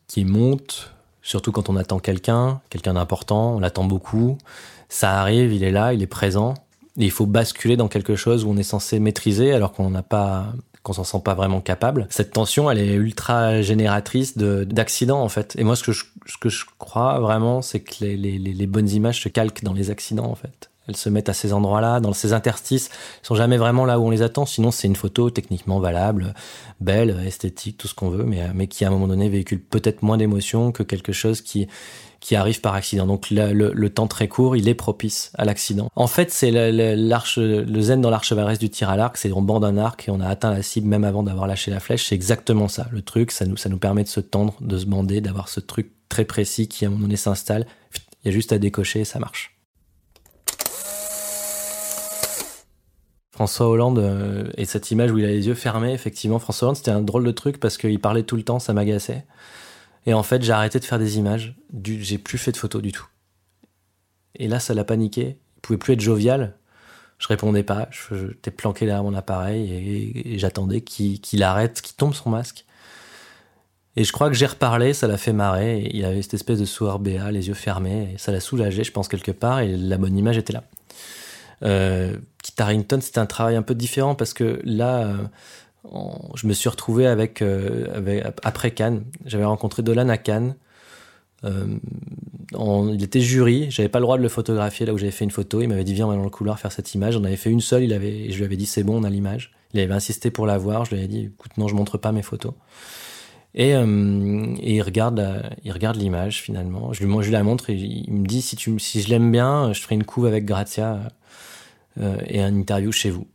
[0.09, 3.57] qui monte, surtout quand on attend quelqu'un, quelqu'un d'important.
[3.57, 4.39] On l'attend beaucoup.
[4.89, 6.55] Ça arrive, il est là, il est présent
[6.97, 10.53] il faut basculer dans quelque chose où on est censé maîtriser alors qu'on n'a pas
[10.83, 12.09] qu'on s'en sent pas vraiment capable.
[12.11, 15.55] Cette tension, elle est ultra génératrice de d'accidents en fait.
[15.57, 18.67] Et moi, ce que je, ce que je crois vraiment, c'est que les, les, les
[18.67, 20.71] bonnes images se calquent dans les accidents en fait.
[20.89, 24.07] Elles se mettent à ces endroits-là, dans ces interstices, elles sont jamais vraiment là où
[24.07, 24.47] on les attend.
[24.47, 26.35] Sinon, c'est une photo techniquement valable,
[26.81, 30.03] belle, esthétique, tout ce qu'on veut, mais, mais qui à un moment donné véhicule peut-être
[30.03, 31.69] moins d'émotions que quelque chose qui
[32.23, 33.05] qui arrive par accident.
[33.05, 35.91] Donc le, temps très court, il est propice à l'accident.
[35.97, 39.65] En fait, c'est le, zen dans l'arche chevaleresque du tir à l'arc, c'est on bande
[39.65, 42.07] un arc et on a atteint la cible même avant d'avoir lâché la flèche.
[42.07, 42.87] C'est exactement ça.
[42.93, 45.59] Le truc, ça nous, ça nous permet de se tendre, de se bander, d'avoir ce
[45.59, 47.67] truc très précis qui à un moment donné s'installe.
[48.23, 49.57] Il y a juste à décocher et ça marche.
[53.33, 56.77] François Hollande euh, et cette image où il a les yeux fermés, effectivement, François Hollande,
[56.77, 59.25] c'était un drôle de truc parce qu'il parlait tout le temps, ça m'agaçait.
[60.07, 61.55] Et en fait, j'ai arrêté de faire des images.
[61.73, 63.07] Du, j'ai plus fait de photos du tout.
[64.37, 65.39] Et là, ça l'a paniqué.
[65.57, 66.55] Il pouvait plus être jovial.
[67.19, 67.89] Je répondais pas.
[68.11, 72.65] J'étais planqué derrière mon appareil et, j'attendais qu'il, arrête, qu'il tombe son masque.
[73.95, 75.89] Et je crois que j'ai reparlé, ça l'a fait marrer.
[75.93, 78.15] il avait cette espèce de sourire béat, les yeux fermés.
[78.17, 79.61] Ça l'a soulagé, je pense, quelque part.
[79.61, 80.65] Et la bonne image était là.
[81.63, 82.17] Euh,
[82.59, 85.15] Harrington, c'était un travail un peu différent parce que là,
[85.85, 85.99] euh,
[86.35, 89.05] je me suis retrouvé avec, avec après Cannes.
[89.27, 90.55] J'avais rencontré Dolan à Cannes.
[91.45, 95.31] il était jury, j'avais pas le droit de le photographier là où j'avais fait une
[95.31, 95.61] photo.
[95.61, 97.17] Il m'avait dit viens on va dans le couloir faire cette image.
[97.17, 99.53] On avait fait une seule, je lui avais dit c'est bon on a l'image.
[99.75, 102.13] Il avait insisté pour la voir, je lui avais dit écoute non je montre pas
[102.13, 102.53] mes photos.
[103.55, 105.19] Et, euh, il regarde,
[105.97, 106.93] l'image finalement.
[106.93, 110.05] Je lui, la montre et il me dit si, je l'aime bien, je ferai une
[110.05, 111.01] couve avec Grazia
[112.01, 113.27] euh, et un interview chez vous.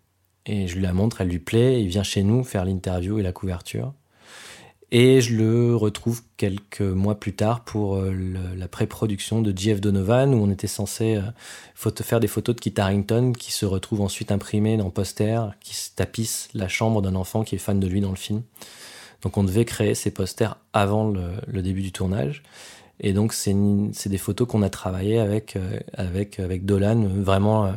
[0.47, 3.23] Et je lui la montre, elle lui plaît, il vient chez nous faire l'interview et
[3.23, 3.93] la couverture.
[4.89, 8.13] Et je le retrouve quelques mois plus tard pour euh,
[8.55, 12.73] la pré-production de Jeff Donovan, où on était censé euh, faire des photos de Kit
[12.77, 17.55] Harington, qui se retrouvent ensuite imprimées dans posters, qui tapissent la chambre d'un enfant qui
[17.55, 18.43] est fan de lui dans le film.
[19.23, 22.43] Donc on devait créer ces posters avant le, début du tournage.
[23.01, 27.73] Et donc c'est des photos qu'on a travaillées avec, euh, Dolan, vraiment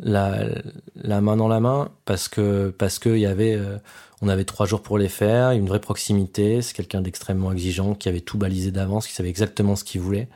[0.00, 3.78] la, main dans la main, parce que parce que y avait, euh,
[4.22, 6.62] on avait trois jours pour les faire, une vraie proximité.
[6.62, 10.28] C'est quelqu'un d'extrêmement exigeant qui avait tout balisé d'avance, qui savait exactement ce qu'il voulait.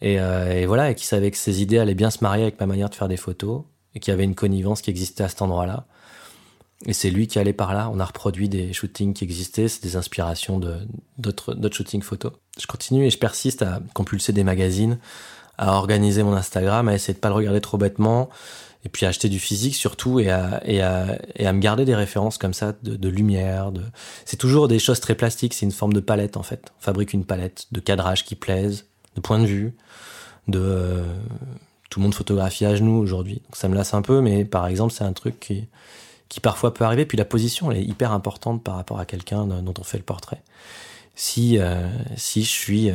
[0.00, 2.66] Et, et, voilà, et qui savait que ses idées allaient bien se marier avec ma
[2.66, 3.62] manière de faire des photos,
[3.94, 5.86] et qu'il y avait une connivence qui existait à cet endroit-là.
[6.86, 7.90] Et c'est lui qui allait par là.
[7.92, 10.60] On a reproduit des shootings qui existaient, c'est des inspirations
[11.18, 12.32] d'autres shootings photos.
[12.58, 14.98] Je continue et je persiste à compulser des magazines,
[15.58, 18.30] à organiser mon Instagram, à essayer de pas le regarder trop bêtement,
[18.84, 21.94] et puis acheter du physique surtout, et à, et à, et à me garder des
[21.94, 23.72] références comme ça de, de lumière.
[23.72, 23.82] De...
[24.24, 26.72] C'est toujours des choses très plastiques, c'est une forme de palette en fait.
[26.78, 29.74] On fabrique une palette de cadrage qui plaisent, de point de vue,
[30.48, 30.60] de...
[30.60, 31.04] Euh,
[31.90, 33.42] tout le monde photographie à genoux aujourd'hui.
[33.44, 35.66] Donc ça me lasse un peu, mais par exemple, c'est un truc qui
[36.30, 37.04] qui parfois peut arriver.
[37.04, 40.02] Puis la position, elle est hyper importante par rapport à quelqu'un dont on fait le
[40.02, 40.40] portrait.
[41.14, 42.94] Si, euh, si je suis euh,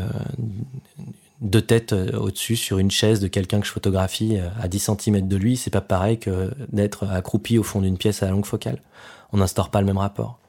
[1.42, 5.28] de tête euh, au-dessus sur une chaise de quelqu'un que je photographie à 10 cm
[5.28, 8.46] de lui, c'est pas pareil que d'être accroupi au fond d'une pièce à la longue
[8.46, 8.82] focale.
[9.32, 10.40] On n'instaure pas le même rapport.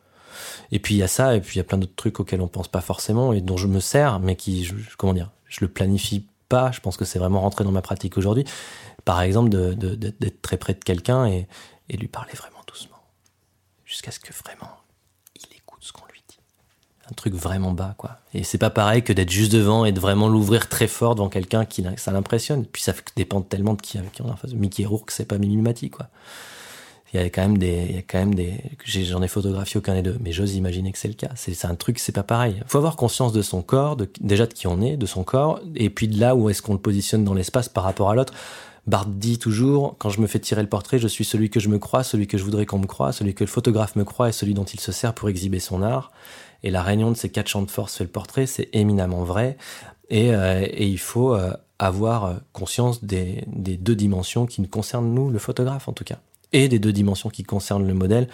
[0.71, 2.41] Et puis il y a ça, et puis il y a plein d'autres trucs auxquels
[2.41, 5.59] on pense pas forcément et dont je me sers, mais qui, je, comment dire, je
[5.63, 6.71] le planifie pas.
[6.73, 8.45] Je pense que c'est vraiment rentré dans ma pratique aujourd'hui.
[9.05, 11.47] Par exemple, d'être très près de quelqu'un et,
[11.91, 12.59] lui parler vraiment
[13.89, 14.71] jusqu'à ce que vraiment
[15.35, 16.39] il écoute ce qu'on lui dit.
[17.11, 18.19] Un truc vraiment bas, quoi.
[18.35, 21.29] Et c'est pas pareil que d'être juste devant et de vraiment l'ouvrir très fort devant
[21.29, 22.67] quelqu'un qui ça l'impressionne.
[22.67, 24.53] Puis ça dépend tellement de qui qui on est en face.
[24.53, 26.09] Mickey Rourke, c'est pas Mimimati, quoi.
[27.15, 29.79] Il y a quand même des, il y a quand même des, j'en ai photographié
[29.79, 31.31] aucun des deux, mais j'ose imaginer que c'est le cas.
[31.37, 32.57] C'est un truc, c'est pas pareil.
[32.59, 35.61] Il faut avoir conscience de son corps, déjà de qui on est, de son corps,
[35.75, 38.35] et puis de là où est-ce qu'on le positionne dans l'espace par rapport à l'autre.
[38.89, 41.69] Bart dit toujours, quand je me fais tirer le portrait, je suis celui que je
[41.69, 44.31] me crois, celui que je voudrais qu'on me croie, celui que le photographe me croit
[44.31, 46.11] et celui dont il se sert pour exhiber son art.
[46.63, 49.59] Et la réunion de ces quatre champs de force fait le portrait, c'est éminemment vrai.
[50.09, 55.29] Et, euh, il faut euh, avoir euh, conscience des, deux dimensions qui nous concernent, nous,
[55.29, 56.17] le photographe en tout cas,
[56.55, 58.27] et des deux dimensions qui concernent le modèle.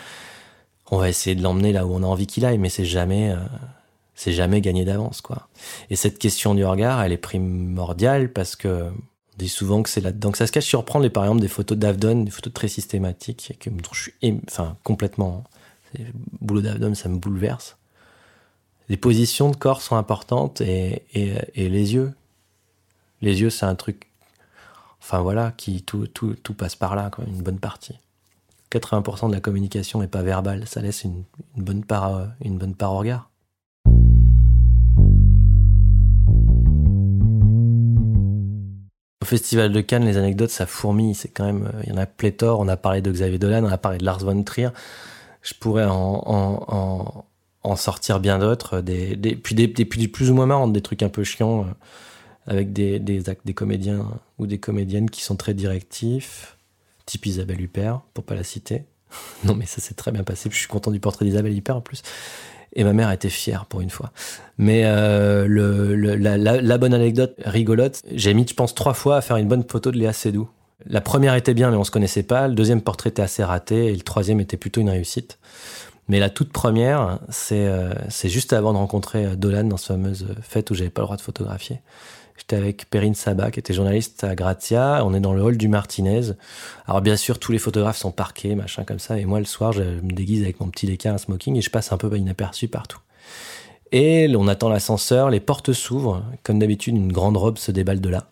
[0.93, 3.35] On va essayer de l'emmener là où on a envie qu'il aille, mais c'est jamais,
[4.15, 5.49] c'est jamais gagné d'avance, quoi.
[5.91, 8.93] Et cette question du regard, elle est primordiale parce que
[9.37, 10.65] dit souvent que c'est là-dedans ça se cache.
[10.65, 14.15] Surprendre les, par exemple, des photos d'Avdon, des photos très systématiques, que je suis
[14.49, 15.45] enfin, complètement.
[15.99, 16.07] Le
[16.41, 17.77] boulot d'Avdon, ça me bouleverse.
[18.89, 22.13] Les positions de corps sont importantes et, et, les yeux.
[23.23, 24.09] Les yeux, c'est un truc.
[25.01, 27.99] Enfin voilà, qui tout, tout, tout passe par là, une bonne partie.
[28.73, 31.25] 80% de la communication n'est pas verbale, ça laisse une,
[31.57, 33.31] bonne part, euh, une bonne part au regard.
[39.25, 41.15] Au Festival de Cannes, les anecdotes, ça fourmille.
[41.15, 42.61] C'est quand même, euh, il y en a pléthore.
[42.61, 44.69] On a parlé de Xavier Dolan, on a parlé de Lars von Trier.
[45.41, 47.25] Je pourrais en,
[47.77, 48.83] sortir bien d'autres.
[48.83, 51.65] Des, puis des, plus ou moins marrants, des trucs un peu chiants euh,
[52.47, 54.07] avec des, des, des comédiens
[54.37, 56.59] ou des comédiennes qui sont très directifs,
[57.07, 58.85] type Isabelle Huppert, pour pas la citer.
[59.45, 60.51] non, mais ça s'est très bien passé.
[60.53, 62.03] Je suis content du portrait d'Isabelle Huppert en plus.
[62.75, 64.11] Et ma mère était fière pour une fois.
[64.59, 69.49] Mais euh, la, bonne anecdote rigolote, j'ai mis, je pense, trois fois à faire une
[69.49, 70.49] bonne photo de Léa Seydoux.
[70.87, 72.49] La première était bien, mais on se connaissait pas.
[72.49, 75.39] Le deuxième portrait était assez raté, et le troisième était plutôt une réussite.
[76.09, 77.93] Mais la toute première, c'est euh,
[78.25, 81.17] juste avant de rencontrer euh, Dolan dans cette fameuse fête où j'avais pas le droit
[81.17, 81.81] de photographier.
[82.37, 85.03] J'étais avec Perrine Sabat, qui était journaliste à Grazia.
[85.05, 86.33] On est dans le hall du Martinez.
[86.87, 89.19] Alors, bien sûr, tous les photographes sont parqués, machin comme ça.
[89.19, 91.71] Et moi, le soir, je me déguise avec mon petit déca, un smoking, et je
[91.71, 92.99] passe un peu inaperçu partout.
[93.93, 96.25] Et on attend l'ascenseur, les portes s'ouvrent.
[96.43, 98.27] Comme d'habitude, une grande robe se déballe de là.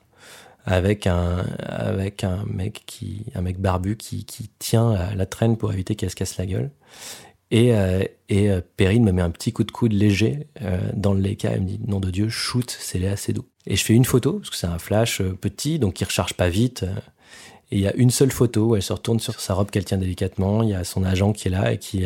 [0.65, 5.73] Avec un, avec un mec qui, un mec barbu qui, qui tient la, traîne pour
[5.73, 6.71] éviter qu'elle se casse la gueule.
[7.53, 11.13] Et, euh, et euh, Perrine me met un petit coup de coude léger euh, dans
[11.13, 11.51] le Leica.
[11.51, 13.45] Elle me dit, nom de Dieu, shoot, c'est Léa Seydoux.
[13.67, 16.33] Et je fais une photo, parce que c'est un flash euh, petit, donc qui recharge
[16.33, 16.87] pas vite.
[17.71, 19.85] Et il y a une seule photo où elle se retourne sur sa robe qu'elle
[19.85, 20.63] tient délicatement.
[20.63, 22.05] Il y a son agent qui est là et qui,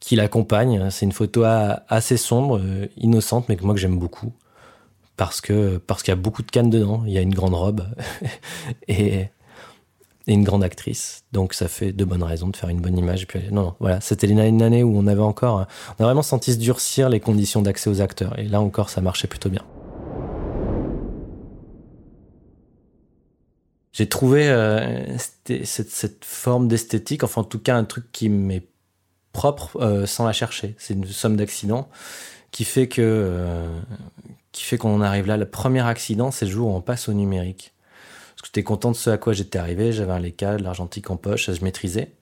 [0.00, 0.90] qui l'accompagne.
[0.90, 2.60] C'est une photo assez sombre,
[2.96, 4.32] innocente, mais que moi que j'aime beaucoup
[5.16, 7.02] parce que parce qu'il y a beaucoup de cannes dedans.
[7.04, 7.84] Il y a une grande robe
[8.88, 9.26] et,
[10.26, 11.24] une grande actrice.
[11.32, 13.26] Donc ça fait de bonnes raisons de faire une bonne image.
[13.26, 15.66] puis non, non voilà, c'était une année où on avait encore,
[15.98, 18.38] on a vraiment senti se durcir les conditions d'accès aux acteurs.
[18.38, 19.62] Et là encore, ça marchait plutôt bien.
[23.92, 28.66] J'ai trouvé euh, cette, cette, forme d'esthétique, enfin en tout cas un truc qui m'est
[29.32, 30.74] propre euh, sans la chercher.
[30.78, 31.88] C'est une somme d'accidents
[32.52, 33.80] qui fait que euh,
[34.52, 35.36] qui fait qu'on arrive là.
[35.36, 37.71] Le premier accident, c'est le jour où on passe au numérique.
[38.54, 39.92] J'étais content de ce à quoi j'étais arrivé.
[39.92, 42.12] J'avais un Leica, de l'argentique en poche, ça je maîtrisais.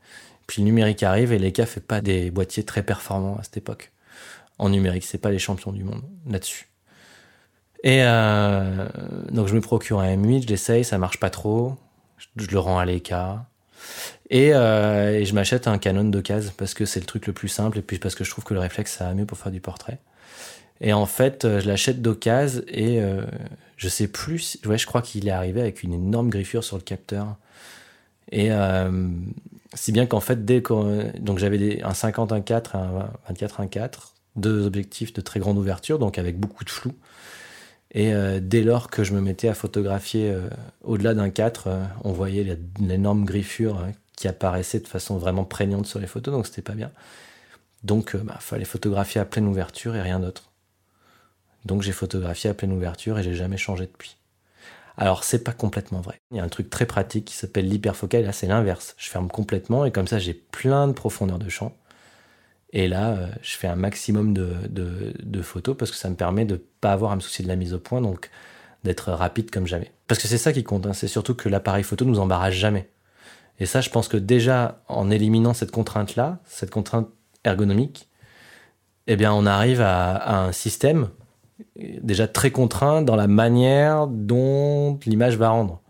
[0.47, 3.91] Puis le numérique arrive et Leica fait pas des boîtiers très performants à cette époque.
[4.57, 6.69] En numérique, c'est pas les champions du monde là-dessus.
[7.83, 8.89] Et euh,
[9.33, 11.75] donc je me procure un M8, je l'essaye, ça marche pas trop.
[12.37, 13.50] Je, le rends à Leica.
[14.31, 17.49] Et, euh, et je m'achète un Canon d'occasion parce que c'est le truc le plus
[17.49, 19.53] simple et puis parce que je trouve que le réflexe ça va mieux pour faire
[19.53, 19.99] du portrait.
[20.81, 23.23] Et en fait, euh, je l'achète d'occasion et euh,
[23.77, 24.59] je sais plus.
[24.65, 27.37] Ouais, je crois qu'il est arrivé avec une énorme griffure sur le capteur.
[28.33, 28.51] Et
[29.75, 33.89] si bien qu'en fait, dès donc j'avais un 50 1.4 un 24 1.4,
[34.37, 36.93] deux objectifs de très grande ouverture, donc avec beaucoup de flou.
[37.93, 40.49] Et euh, dès lors que je me mettais à photographier euh,
[40.83, 41.69] au-delà d'un 4,
[42.05, 46.63] on voyait l'énorme griffure qui apparaissait de façon vraiment prégnante sur les photos, donc c'était
[46.63, 46.91] pas bien.
[47.83, 50.51] Donc, il bah, fallait photographier à pleine ouverture et rien d'autre.
[51.65, 54.17] Donc j'ai photographié à pleine ouverture et j'ai jamais changé depuis.
[54.97, 56.21] Alors c'est pas complètement vrai.
[56.31, 58.95] Il y a un truc très pratique qui s'appelle l'hyperfocal, là c'est l'inverse.
[58.99, 61.77] Je ferme complètement et comme ça j'ai plein de profondeur de champ.
[62.73, 66.45] Et là, euh, je fais un maximum de, de, photos parce que ça me permet
[66.45, 68.31] de pas avoir à me soucier de la mise au point, donc
[68.85, 69.91] d'être rapide comme jamais.
[70.07, 70.93] Parce que c'est ça qui compte, hein.
[70.93, 72.89] c'est surtout que l'appareil photo nous embarrasse jamais.
[73.59, 77.09] Et ça, je pense que déjà, en éliminant cette contrainte-là, cette contrainte
[77.45, 78.09] ergonomique,
[79.07, 81.09] eh bien, on arrive à un système
[82.03, 85.83] déjà très contraint dans la manière dont l'image va rendre.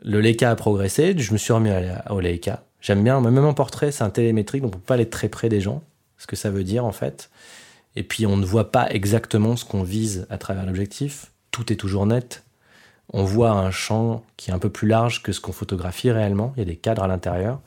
[0.00, 1.70] Le Leica a progressé, je me suis remis
[2.10, 2.64] au Leica.
[2.80, 5.48] J'aime bien, même en portrait, c'est un télémétrique, donc on peut pas aller très près
[5.48, 5.82] des gens,
[6.16, 7.30] ce que ça veut dire en fait.
[7.96, 11.32] Et puis on ne voit pas exactement ce qu'on vise à travers l'objectif.
[11.50, 12.44] Tout est toujours net.
[13.12, 16.52] On voit un champ qui est un peu plus large que ce qu'on photographie réellement.
[16.56, 17.60] Il y a des cadres à l'intérieur.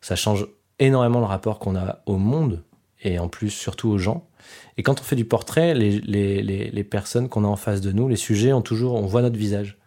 [0.00, 0.46] Ça change
[0.78, 2.62] énormément le rapport qu'on a au monde
[3.02, 4.26] et en plus surtout aux gens.
[4.76, 7.92] Et quand on fait du portrait, les, les, les, personnes qu'on a en face de
[7.92, 9.78] nous, les sujets, ont toujours, on voit notre visage.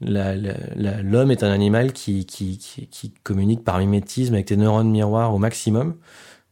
[0.00, 5.38] L'homme est un animal qui, qui, qui, communique par mimétisme avec des neurones miroirs au
[5.38, 5.96] maximum.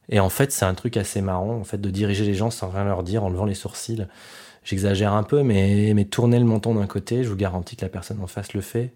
[0.09, 2.68] Et en fait, c'est un truc assez marrant, en fait, de diriger les gens sans
[2.68, 4.07] rien leur dire, en levant les sourcils.
[4.64, 7.90] J'exagère un peu, mais, mais tourner le menton d'un côté, je vous garantis que la
[7.90, 8.94] personne en face le fait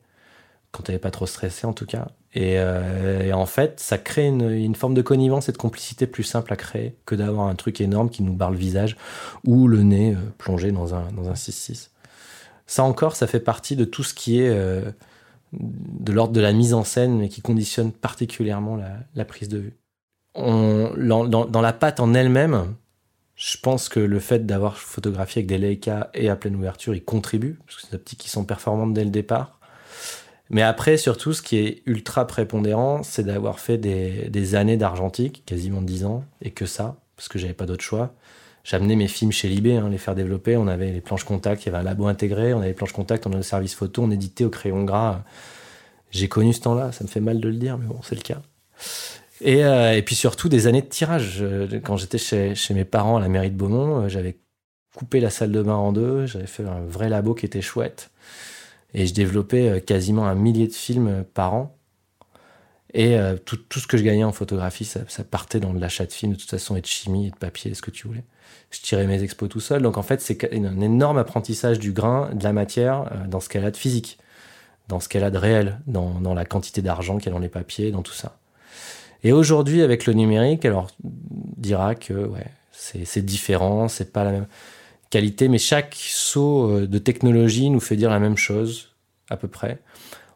[0.71, 2.09] quand elle n'est pas trop stressée en tout cas.
[2.37, 6.53] Euh, et, en fait, ça crée une, forme de connivence et de complicité plus simple
[6.53, 8.97] à créer que d'avoir un truc énorme qui nous barre le visage
[9.45, 11.89] ou le nez euh, plongé dans un, dans un 6-6.
[12.69, 14.93] Ça encore, ça fait partie de tout ce qui est euh,
[15.53, 18.79] de l'ordre de la mise en scène et qui conditionne particulièrement
[19.15, 19.77] la, prise de vue.
[20.37, 22.75] Dans, la pâte en elle-même,
[23.37, 27.03] je pense que le fait d'avoir photographié avec des Leica et à pleine ouverture, il
[27.03, 29.59] contribue, parce que c'est des optiques qui sont performantes dès le départ.
[30.51, 35.43] Mais après, surtout, ce qui est ultra prépondérant, c'est d'avoir fait des, des années d'argentique,
[35.47, 38.15] quasiment 10 ans, et que ça, parce que j'avais pas d'autre choix.
[38.65, 40.57] J'amenais mes films chez Libé, hein, les faire développer.
[40.57, 42.93] On avait les planches contact, il y avait un labo intégré, on avait les planches
[42.93, 45.23] contact, on avait le service photo, on éditait au crayon gras.
[46.11, 48.23] J'ai connu ce temps-là, ça me fait mal de le dire, mais bon, c'est le
[48.23, 48.43] cas.
[49.41, 51.45] Et, euh, puis surtout des années de tirage.
[51.85, 54.37] Quand j'étais chez, mes parents à la mairie de Beaumont, euh, j'avais
[54.95, 58.11] coupé la salle de bain en deux, j'avais fait un vrai labo qui était chouette.
[58.95, 61.79] Et je développais euh, quasiment un millier de films euh, par an.
[62.95, 66.13] Et euh, tout, ce que je gagnais en photographie, ça, ça partait dans l'achat de
[66.13, 68.25] films de toute façon, et de chimie, et de papier, et ce que tu voulais.
[68.71, 69.83] Je tirais mes expos tout seul.
[69.83, 73.65] Donc en fait, c'est un énorme apprentissage du grain, de la matière, dans ce qu'elle
[73.65, 74.19] a de physique,
[74.89, 77.39] dans ce qu'elle a de réel, dans, dans la quantité d'argent qu'il y a dans
[77.39, 78.39] les papiers, dans tout ça.
[79.25, 84.47] Et aujourd'hui, avec le numérique, alors, dira que ouais, c'est différent, c'est pas la même
[85.11, 88.95] qualité, mais chaque saut euh, de technologie nous fait dire la même chose,
[89.31, 89.79] à peu près.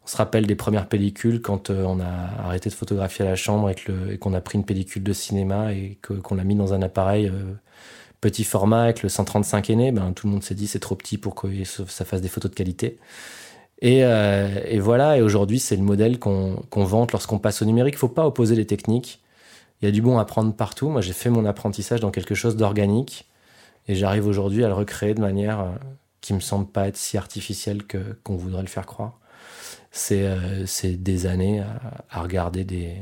[0.05, 3.37] On se rappelle des premières pellicules quand euh, on a arrêté de photographier à la
[3.37, 6.83] chambre et, qu'on a pris une pellicule de cinéma et qu'on l'a mis dans un
[6.83, 7.55] appareil euh,
[8.21, 11.19] petit format avec le 135 aîné, ben, tout le monde s'est dit c'est trop petit
[11.19, 12.99] pour que ça fasse des photos de qualité.
[13.81, 14.05] Et,
[14.79, 17.95] voilà, et aujourd'hui c'est le modèle qu'on vante lorsqu'on passe au numérique.
[17.97, 19.21] Il faut pas opposer les techniques.
[19.81, 20.89] Il y a du bon à prendre partout.
[20.89, 23.29] Moi j'ai fait mon apprentissage dans quelque chose d'organique
[23.89, 25.71] et j'arrive aujourd'hui à le recréer de manière euh,
[26.21, 29.19] qui me semble pas être si artificielle que qu'on voudrait le faire croire.
[29.93, 31.63] C'est euh, des années
[32.11, 32.95] à, regarder des,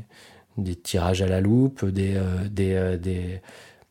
[0.59, 2.21] des tirages à la loupe, des,
[2.51, 3.41] des, des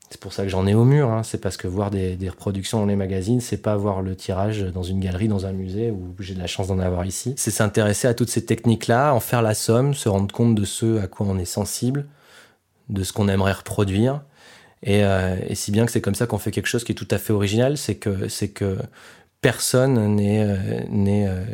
[0.10, 1.12] c'est pour ça que j'en ai au mur.
[1.12, 1.24] Hein.
[1.24, 4.64] C'est parce que voir des, des, reproductions dans les magazines, c'est pas voir le tirage
[4.64, 7.36] dans une galerie, dans un musée, où j'ai de la chance d'en avoir ici.
[7.38, 11.00] C'est s'intéresser à toutes ces techniques-là, en faire la somme, se rendre compte de ce
[11.00, 12.08] à quoi on est sensible,
[12.90, 14.22] de ce qu'on aimerait reproduire.
[14.82, 16.96] Et, euh, et si bien que c'est comme ça qu'on fait quelque chose qui est
[16.96, 18.78] tout à fait original, c'est que que
[19.42, 20.58] personne n'est euh,
[20.92, 21.46] euh,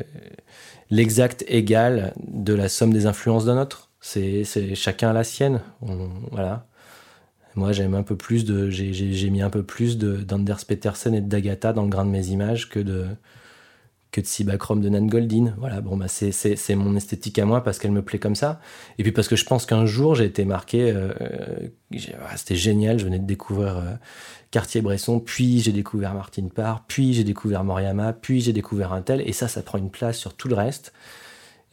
[0.95, 3.91] l'exact égal de la somme des influences d'un autre.
[3.99, 4.43] C'est
[4.75, 5.61] chacun a la sienne.
[6.31, 6.67] Voilà.
[7.55, 11.73] Moi, j'aime un peu plus de, j'ai mis un peu plus d'Anders Petersen et d'Agatha
[11.73, 13.05] dans le grain de mes images que de
[14.11, 15.53] que de Nan Goldin.
[15.57, 18.61] Voilà, bon, bah c'est mon esthétique à moi parce qu'elle me plaît comme ça.
[18.97, 21.11] Et puis parce que je pense qu'un jour, j'ai été marqué, euh,
[22.37, 23.93] c'était génial, je venais de découvrir euh,
[24.55, 29.19] Cartier-Bresson, puis j'ai découvert Martine Parr, puis j'ai découvert Moriama, puis j'ai découvert un tel,
[29.19, 30.93] et ça, ça prend une place sur tout le reste.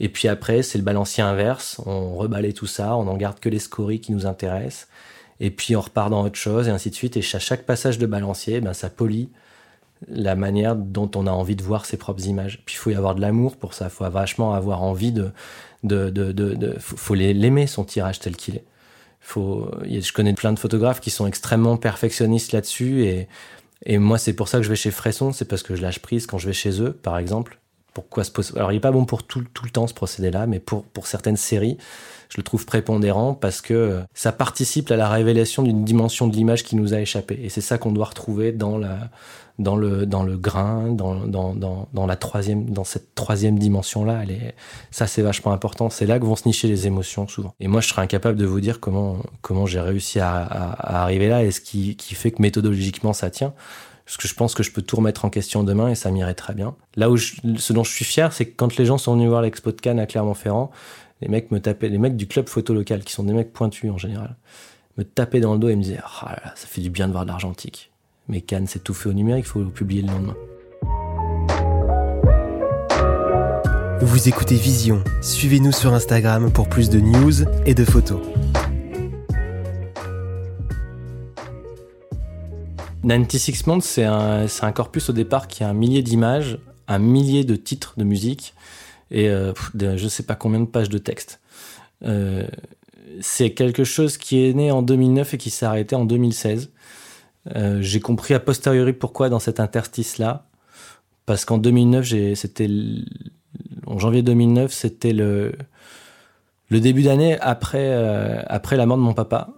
[0.00, 3.48] Et puis après, c'est le balancier inverse, on rebalaye tout ça, on n'en garde que
[3.48, 4.88] les scories qui nous intéressent
[5.38, 7.16] et puis on repart dans autre chose, et ainsi de suite.
[7.16, 9.28] Et à chaque passage de balancier, ben, ça polie
[10.08, 12.64] la manière dont on a envie de voir ses propres images.
[12.66, 15.30] Puis il faut y avoir de l'amour pour ça, il faut vachement avoir envie de...
[15.84, 18.64] de, de, de, faut l'aimer, son tirage tel qu'il est.
[19.22, 23.28] Faut, je connais plein de photographes qui sont extrêmement perfectionnistes là-dessus, et,
[23.86, 26.00] et moi c'est pour ça que je vais chez Fresson, c'est parce que je lâche
[26.00, 27.58] prise quand je vais chez eux, par exemple.
[27.94, 30.58] Pourquoi ce Alors il n'est pas bon pour tout, tout le temps ce procédé-là, mais
[30.58, 31.76] pour, pour certaines séries,
[32.30, 36.64] je le trouve prépondérant parce que ça participe à la révélation d'une dimension de l'image
[36.64, 37.38] qui nous a échappé.
[37.42, 39.10] Et c'est ça qu'on doit retrouver dans la,
[39.58, 44.22] dans le, dans le grain, dans, dans, dans, la troisième, dans cette troisième dimension-là.
[44.90, 45.90] Ça, c'est vachement important.
[45.90, 47.54] C'est là que vont se nicher les émotions, souvent.
[47.60, 51.28] Et moi, je serais incapable de vous dire comment, comment j'ai réussi à, à, arriver
[51.28, 53.52] là et ce qui, qui fait que méthodologiquement ça tient.
[54.04, 56.34] Parce que je pense que je peux tout remettre en question demain et ça m'irait
[56.34, 56.74] très bien.
[56.96, 59.42] Là où ce dont je suis fier, c'est que quand les gens sont venus voir
[59.42, 60.70] l'expo de Cannes à Clermont-Ferrand,
[61.20, 63.90] les mecs me tapaient, les mecs du club photo local, qui sont des mecs pointus
[63.90, 64.36] en général,
[64.98, 67.24] me tapaient dans le dos et me disaient ah ça fait du bien de voir
[67.24, 67.90] de l'argentique.
[68.28, 70.36] Mais Cannes, c'est tout fait au numérique, il faut publier le lendemain.
[74.00, 75.02] Vous écoutez Vision.
[75.20, 78.20] Suivez-nous sur Instagram pour plus de news et de photos.
[83.28, 87.44] Six Months, c'est un, un corpus au départ qui a un millier d'images, un millier
[87.44, 88.54] de titres de musique
[89.10, 91.40] et euh, je ne sais pas combien de pages de texte.
[92.04, 92.46] Euh,
[93.20, 96.70] c'est quelque chose qui est né en 2009 et qui s'est arrêté en 2016.
[97.54, 100.46] Euh, j'ai compris a posteriori pourquoi dans cet interstice-là.
[101.26, 102.68] Parce qu'en 2009, c'était
[103.86, 105.52] en janvier 2009, c'était le,
[106.68, 107.94] le début d'année après,
[108.48, 109.50] après la mort de mon papa.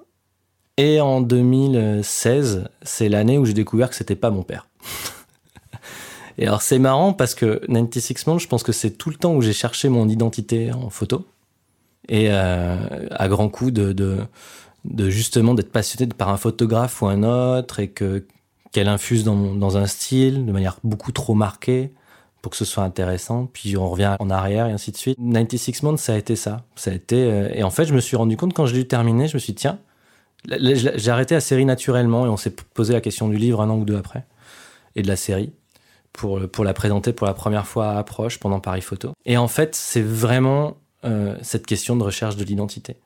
[0.76, 4.66] Et en 2016, c'est l'année où j'ai découvert que c'était pas mon père.
[6.38, 9.34] Et alors c'est marrant parce que 96 Months, je pense que c'est tout le temps
[9.34, 11.26] où j'ai cherché mon identité en photo.
[12.08, 14.18] Et euh, à grand coup de,
[15.10, 18.26] justement d'être passionné par un photographe ou un autre et que
[18.72, 21.92] qu'elle infuse dans, dans un style de manière beaucoup trop marquée
[22.42, 23.48] pour que ce soit intéressant.
[23.50, 25.16] Puis on revient en arrière et ainsi de suite.
[25.16, 26.64] 96 Months, ça a été ça.
[26.74, 28.86] Ça a été, euh, et en fait, je me suis rendu compte quand je l'ai
[28.86, 29.78] terminé, je me suis dit, tiens,
[30.48, 33.78] j'ai arrêté la série naturellement et on s'est posé la question du livre un an
[33.78, 34.24] ou deux après
[34.96, 35.52] et de la série
[36.12, 39.12] pour, pour la présenter pour la première fois à Approche pendant Paris Photo.
[39.24, 42.96] Et en fait, c'est vraiment euh, cette question de recherche de l'identité.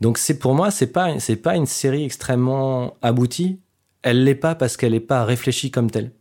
[0.00, 3.60] Donc c'est pour moi, c'est pas c'est pas une série extrêmement aboutie.
[4.02, 6.12] Elle l'est pas parce qu'elle n'est pas réfléchie comme telle.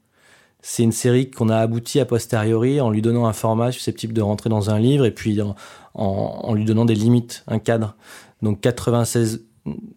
[0.61, 4.21] C'est une série qu'on a aboutie a posteriori en lui donnant un format susceptible de
[4.21, 5.39] rentrer dans un livre et puis
[5.93, 7.95] en lui donnant des limites, un cadre.
[8.41, 9.45] Donc 96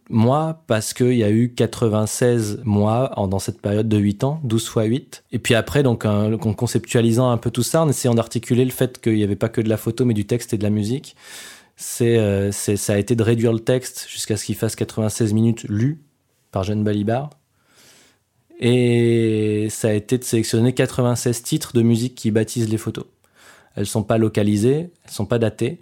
[0.08, 4.68] mois parce qu'il y a eu 96 mois dans cette période de 8 ans, 12
[4.68, 5.24] fois 8.
[5.32, 9.00] Et puis après, donc, en conceptualisant un peu tout ça, en essayant d'articuler le fait
[9.00, 11.16] qu'il n'y avait pas que de la photo, mais du texte et de la musique,
[12.00, 15.64] euh, c'est, ça a été de réduire le texte jusqu'à ce qu'il fasse 96 minutes
[15.64, 16.00] lues
[16.50, 17.30] par Jeanne Balibar.
[18.60, 23.04] Et ça a été de sélectionner 96 titres de musique qui baptisent les photos.
[23.76, 25.80] Elles sont pas localisées, elles sont pas datées.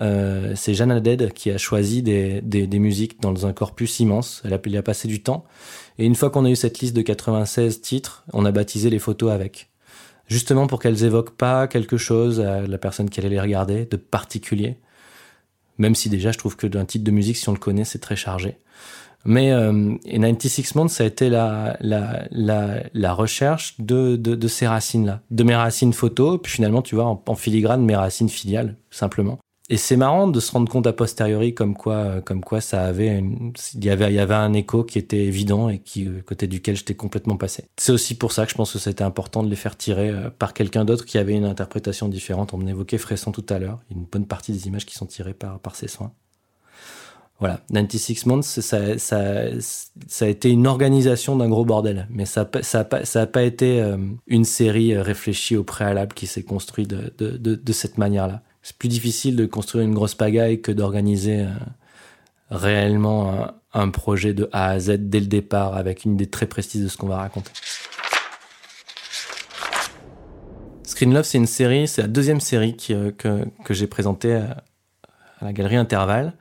[0.00, 4.42] Euh, c'est Jeanne Haddad qui a choisi des, des, musiques dans un corpus immense.
[4.44, 5.44] Elle a, a passé du temps.
[5.98, 8.98] Et une fois qu'on a eu cette liste de 96 titres, on a baptisé les
[8.98, 9.68] photos avec.
[10.26, 13.96] Justement pour qu'elles évoquent pas quelque chose à la personne qui allait les regarder de
[13.96, 14.76] particulier.
[15.78, 17.98] Même si déjà je trouve que d'un titre de musique, si on le connaît, c'est
[17.98, 18.58] très chargé.
[19.24, 24.34] Mais euh, et 96 Months, ça a été la, la, la, la recherche de, de,
[24.34, 27.96] de ces racines-là, de mes racines photos, puis finalement, tu vois, en, en filigrane, mes
[27.96, 29.38] racines filiales, simplement.
[29.72, 32.82] Et c'est marrant de se rendre compte a posteriori comme quoi, euh, comme quoi ça
[32.82, 33.22] avait,
[33.74, 36.48] il y avait, il y avait un écho qui était évident et qui, euh, côté
[36.48, 37.66] duquel j'étais complètement passé.
[37.76, 40.28] C'est aussi pour ça que je pense que c'était important de les faire tirer euh,
[40.28, 42.52] par quelqu'un d'autre qui avait une interprétation différente.
[42.52, 43.78] On évoquait Fresson tout à l'heure.
[43.92, 46.10] Une bonne partie des images qui sont tirées par, par ses soins.
[47.38, 52.62] Voilà, 96 Months, ça, ça, a été une organisation d'un gros bordel, mais ça n'a
[52.62, 53.82] ça, ça a pas été
[54.26, 58.42] une série réfléchie au préalable qui s'est construite de, cette manière-là.
[58.62, 61.48] C'est plus difficile de construire une grosse pagaille que d'organiser euh,
[62.50, 66.82] réellement un, projet de A à Z dès le départ avec une idée très précise
[66.82, 67.50] de ce qu'on va raconter.
[70.82, 74.64] Screen Love, c'est une série, c'est la deuxième série euh, que, que j'ai présentée à,
[75.40, 76.34] à la galerie Intervalle.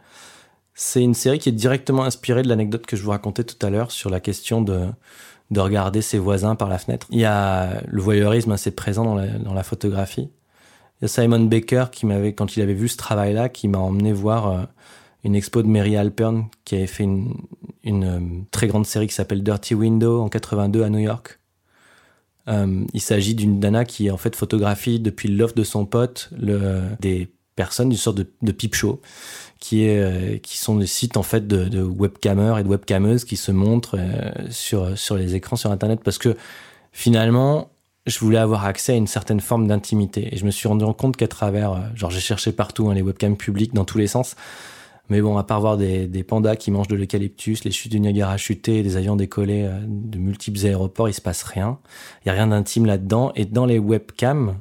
[0.73, 3.69] C'est une série qui est directement inspirée de l'anecdote que je vous racontais tout à
[3.69, 4.87] l'heure sur la question de,
[5.51, 7.07] de regarder ses voisins par la fenêtre.
[7.09, 10.29] Il y a le voyeurisme assez présent dans la photographie.
[10.99, 13.77] Il y a Simon Baker qui m'avait, quand il avait vu ce travail-là, qui m'a
[13.77, 14.63] emmené voir euh,
[15.23, 17.33] une expo de Mary Alpern qui avait fait une,
[17.85, 18.19] euh,
[18.51, 21.39] très grande série qui s'appelle Dirty Window en 82 à New York.
[22.49, 26.31] Euh, il s'agit d'une dana qui en fait photographie depuis l'offre de son pote
[26.99, 29.01] des personnes, une sorte de, de peep show
[29.59, 29.85] qui
[30.45, 33.97] sont des sites en fait de, de et de webcameuses qui se montrent
[34.49, 36.35] sur les écrans sur internet parce que
[36.93, 37.69] finalement
[38.05, 40.33] je voulais avoir accès à une certaine forme d'intimité.
[40.33, 43.01] Et je me suis rendu compte qu'à travers euh, genre j'ai cherché partout hein, les
[43.01, 44.35] webcams publics dans tous les sens.
[45.09, 48.37] Mais bon à part voir des, pandas qui mangent de l'eucalyptus les chutes du Niagara
[48.37, 51.79] chuter des avions décollés de multiples aéroports il se passe rien.
[52.23, 53.31] Il y a rien d'intime là-dedans.
[53.35, 54.57] Et dans les webcams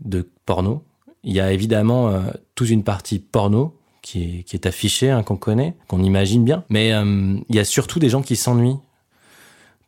[0.00, 0.84] de porno
[1.24, 2.20] il y a évidemment euh,
[2.54, 6.64] toute une partie porno qui est, affichée, hein, qu'on connaît, qu'on imagine bien.
[6.68, 8.78] Mais euh, il y a surtout des gens qui s'ennuient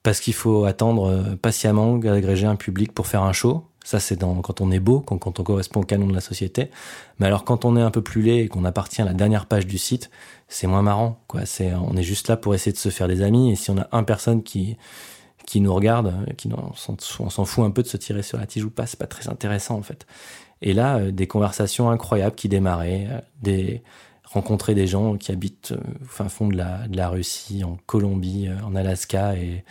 [0.04, 3.64] parce qu'il faut attendre euh, patiemment d'agréger un public pour faire un show.
[3.84, 6.70] Ça, c'est quand on est beau, quand, on correspond au canon de la société.
[7.18, 9.46] Mais alors, quand on est un peu plus laid et qu'on appartient à la dernière
[9.46, 10.10] page du site,
[10.48, 11.40] c'est moins marrant, quoi.
[11.60, 13.52] On est juste là pour essayer de se faire des amis.
[13.52, 14.78] Et si on a un personne qui,
[15.46, 18.64] qui nous regarde, qui on s'en fout un peu de se tirer sur la tige
[18.64, 20.06] ou pas, c'est pas très intéressant, en fait.
[20.62, 23.82] Et là, euh, des conversations incroyables qui démarraient, euh, des
[24.34, 27.78] rencontrer des gens qui habitent euh, au fin fond de la, de la Russie, en
[27.86, 29.64] Colombie, en Alaska et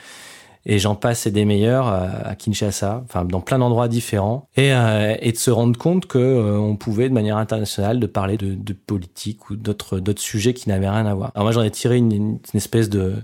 [0.66, 5.16] et j'en passe et des meilleurs à Kinshasa, enfin dans plein d'endroits différents, et, euh,
[5.20, 8.56] et de se rendre compte que euh, on pouvait de manière internationale de parler de,
[8.56, 11.32] de politique ou d'autres d'autres sujets qui n'avaient rien à voir.
[11.36, 13.16] Alors moi j'en ai tiré une, une, espèce de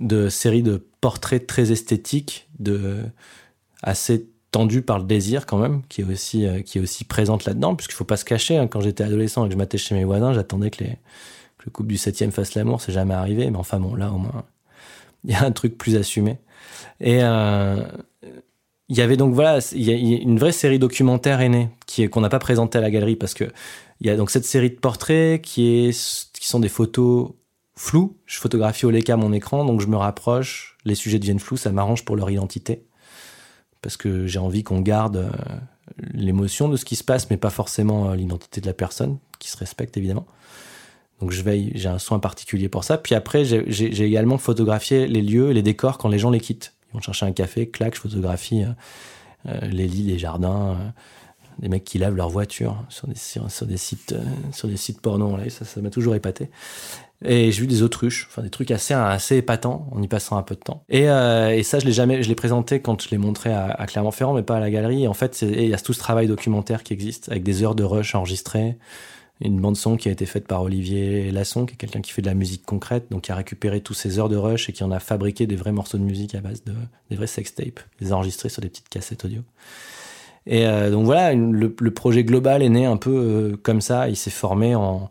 [0.00, 2.98] de série de portraits très esthétiques, de
[3.82, 7.44] assez tendue par le désir quand même, qui est aussi euh, qui est aussi présente
[7.44, 8.56] là-dedans, puisqu'il faut pas se cacher.
[8.56, 10.90] Hein, quand j'étais adolescent et que je m'attachais chez mes voisins, j'attendais que, les,
[11.58, 12.80] que le couple du septième fasse l'amour.
[12.80, 14.44] C'est jamais arrivé, mais enfin bon, là au moins,
[15.24, 16.38] il y a un truc plus assumé.
[17.00, 17.82] Et euh,
[18.88, 22.08] il y avait donc voilà, il y a une vraie série documentaire est née, qui
[22.08, 23.50] qu'on n'a pas présenté à la galerie parce que
[24.00, 27.32] il y a donc cette série de portraits qui est qui sont des photos
[27.74, 28.16] floues.
[28.24, 30.76] Je photographie au Leica mon écran, donc je me rapproche.
[30.84, 32.84] Les sujets deviennent flous, ça m'arrange pour leur identité
[33.84, 35.30] parce que j'ai envie qu'on garde euh,
[36.14, 39.50] l'émotion de ce qui se passe, mais pas forcément euh, l'identité de la personne, qui
[39.50, 40.24] se respecte évidemment.
[41.20, 42.96] Donc je veille, j'ai un soin particulier pour ça.
[42.96, 46.72] Puis après, j'ai également photographié les lieux et les décors quand les gens les quittent.
[46.88, 48.64] Ils vont chercher un café, clac, je photographie
[49.46, 50.78] euh, les lits, les jardins,
[51.58, 53.14] des mecs qui lavent leur voiture sur des,
[53.76, 55.36] sites, euh, sur des sites porno.
[55.36, 56.50] Là, ça, m'a toujours épaté.
[57.24, 60.42] Et j'ai vu des autruches, enfin des trucs assez assez épatants en y passant un
[60.42, 60.84] peu de temps.
[60.88, 63.86] Et, euh, ça, je l'ai jamais, je l'ai présenté quand je l'ai montré à, à
[63.86, 65.04] Clermont-Ferrand, mais pas à la galerie.
[65.04, 67.74] Et en fait, il y a tout ce travail documentaire qui existe avec des heures
[67.74, 68.76] de rush enregistrées,
[69.40, 72.22] une bande son qui a été faite par Olivier Lasson, qui est quelqu'un qui fait
[72.22, 74.84] de la musique concrète, donc qui a récupéré tous ces heures de rush et qui
[74.84, 76.72] en a fabriqué des vrais morceaux de musique à base de
[77.10, 79.42] des vrais sextapes, les enregistrés sur des petites cassettes audio.
[80.46, 84.08] Et euh, donc voilà, le, projet global est né un peu euh, comme ça.
[84.08, 85.10] Il s'est formé en,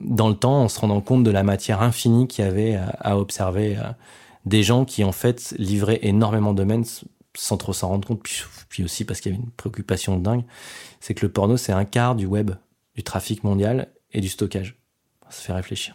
[0.00, 2.88] dans le temps en se rendant compte de la matière infinie qu'il y avait à,
[3.00, 3.82] à observer euh,
[4.44, 6.84] des gens qui en fait livraient énormément de domaines
[7.34, 10.44] sans trop s'en rendre compte, puis, puis aussi parce qu'il y avait une préoccupation dingue,
[11.00, 12.50] c'est que le porno c'est un quart du web,
[12.94, 14.76] du trafic mondial et du stockage.
[15.30, 15.94] Ça fait réfléchir.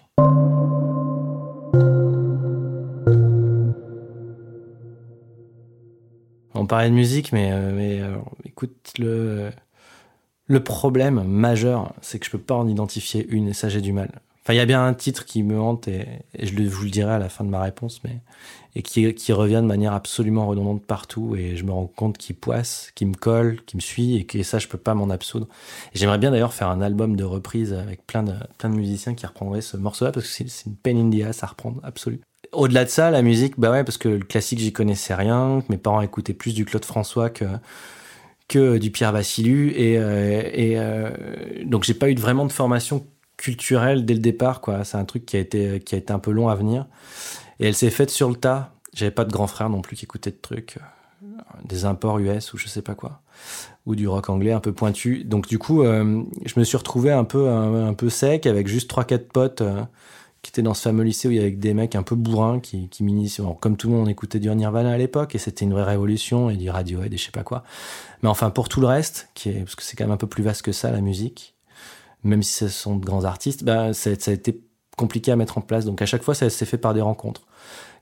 [6.56, 9.50] On parlait de musique, mais, euh, mais euh, écoute, le,
[10.48, 13.92] le problème majeur, c'est que je peux pas en identifier une et ça j'ai du
[13.94, 14.22] mal.
[14.44, 16.06] Enfin, il y a bien un titre qui me hante et,
[16.38, 18.20] je, le, vous le dirai à la fin de ma réponse, mais
[18.76, 22.92] et qui, revient de manière absolument redondante partout et je me rends compte qu'il poisse,
[22.96, 25.48] qu'il me colle, qu'il me suit et que ça je peux pas m'en absoudre.
[25.94, 29.26] J'aimerais bien d'ailleurs faire un album de reprise avec plein de plein de musiciens qui
[29.26, 32.20] reprendraient ce morceau-là parce que c'est une peine in the ass à reprendre absolu.
[32.54, 35.78] Au-delà de ça, la musique, bah ouais, parce que le classique j'y connaissais rien, mes
[35.78, 37.46] parents écoutaient plus du Claude François que
[38.48, 41.10] que du Pierre Vassilu et, euh, et euh,
[41.66, 43.06] donc j'ai pas eu vraiment de formation
[43.38, 44.84] culturelle dès le départ quoi.
[44.84, 46.86] C'est un truc qui a été qui a été un peu long à venir.
[47.60, 48.74] Et elle s'est faite sur le tas.
[48.94, 50.78] J'avais pas de grand frère non plus qui écoutait de trucs.
[51.66, 53.22] des imports US ou je sais pas quoi,
[53.86, 55.24] ou du rock anglais un peu pointu.
[55.24, 58.90] Donc du coup, euh, je me suis retrouvé un peu un, peu sec avec juste
[58.90, 59.82] trois quatre potes euh,
[60.44, 62.60] qui étaient dans ce fameux lycée où il y avait des mecs un peu bourrins
[62.60, 63.04] qui, qui
[63.62, 66.50] Comme tout le monde, on écoutait du Nirvana à l'époque et c'était une vraie révolution
[66.50, 67.64] et du Radiohead et je sais pas quoi.
[68.22, 70.28] Mais enfin, pour tout le reste, qui est, parce que c'est quand même un peu
[70.28, 71.56] plus vaste que ça, la musique,
[72.26, 74.62] même si ce sont de grands artistes, bah, ça, a été
[74.98, 75.86] compliqué à mettre en place.
[75.86, 77.44] Donc à chaque fois, ça s'est fait par des rencontres.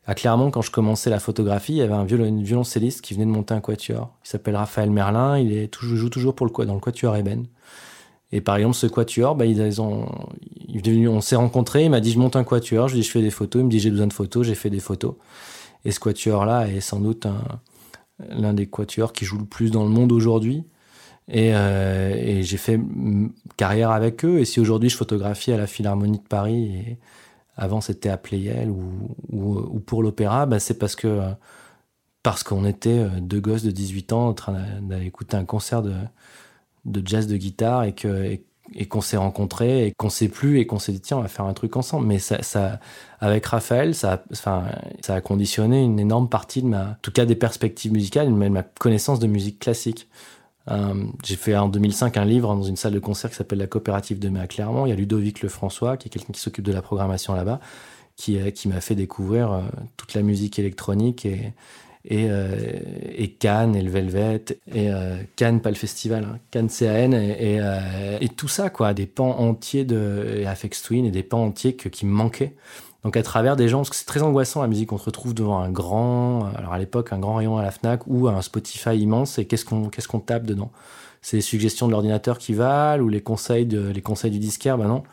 [0.07, 3.29] À Clermont, quand je commençais la photographie, il y avait un violoncelliste qui venait de
[3.29, 4.17] monter un quatuor.
[4.25, 5.37] Il s'appelle Raphaël Merlin.
[5.37, 7.45] Il joue toujours pour le dans le quatuor Eben.
[8.31, 10.07] Et par exemple, ce quatuor, bah, ils ont,
[10.73, 11.85] on s'est rencontrés.
[11.85, 12.87] Il m'a dit je monte un quatuor.
[12.87, 13.61] Je lui dis je fais des photos.
[13.61, 14.47] Il me dit j'ai besoin de photos.
[14.47, 15.15] J'ai fait des photos.
[15.83, 17.27] Et ce quatuor-là est sans doute
[18.29, 20.63] l'un des quatuors qui joue le plus dans le monde aujourd'hui.
[21.27, 22.79] Et, euh, j'ai fait
[23.57, 24.39] carrière avec eux.
[24.39, 26.97] Et si aujourd'hui je photographie à la Philharmonie de Paris et
[27.57, 31.21] avant c'était à Playel ou, ou, pour l'opéra, bah, c'est parce que
[32.23, 35.81] parce qu'on était euh, deux gosses de 18 ans en train d'aller écouter un concert
[35.81, 35.93] de,
[36.85, 38.39] de jazz de guitare et que
[38.73, 41.27] et, qu'on s'est rencontrés et qu'on s'est plus et qu'on s'est dit tiens on va
[41.27, 42.79] faire un truc ensemble mais ça, ça
[43.19, 44.63] avec Raphaël ça enfin
[45.01, 48.33] ça a conditionné une énorme partie de ma en tout cas des perspectives musicales de
[48.33, 50.07] ma connaissance de musique classique
[50.69, 53.67] euh, j'ai fait en 2005 un livre dans une salle de concert qui s'appelle La
[53.67, 54.85] Coopérative de à Clermont.
[54.85, 57.59] Il y a Ludovic Lefrançois, qui est quelqu'un qui s'occupe de la programmation là-bas,
[58.15, 59.61] qui, euh, qui m'a fait découvrir euh,
[59.97, 61.53] toute la musique électronique et,
[62.05, 62.27] et,
[63.15, 64.43] et Cannes et le Velvet
[64.73, 64.89] et
[65.35, 67.59] Cannes pas le festival hein, Cannes CAN et,
[68.21, 68.93] et, tout ça quoi.
[68.93, 72.55] Des pans entiers de et Afex Twin et des pans entiers qui me manquaient.
[73.03, 75.33] Donc à travers des gens, parce que c'est très angoissant la musique, on se retrouve
[75.33, 78.95] devant un grand, alors à l'époque un grand rayon à la Fnac ou un Spotify
[78.95, 80.71] immense et qu'est-ce qu'on tape dedans?
[81.23, 84.77] C'est les suggestions de l'ordinateur qui valent ou les conseils les conseils du disquaire?
[84.77, 85.03] Ben non.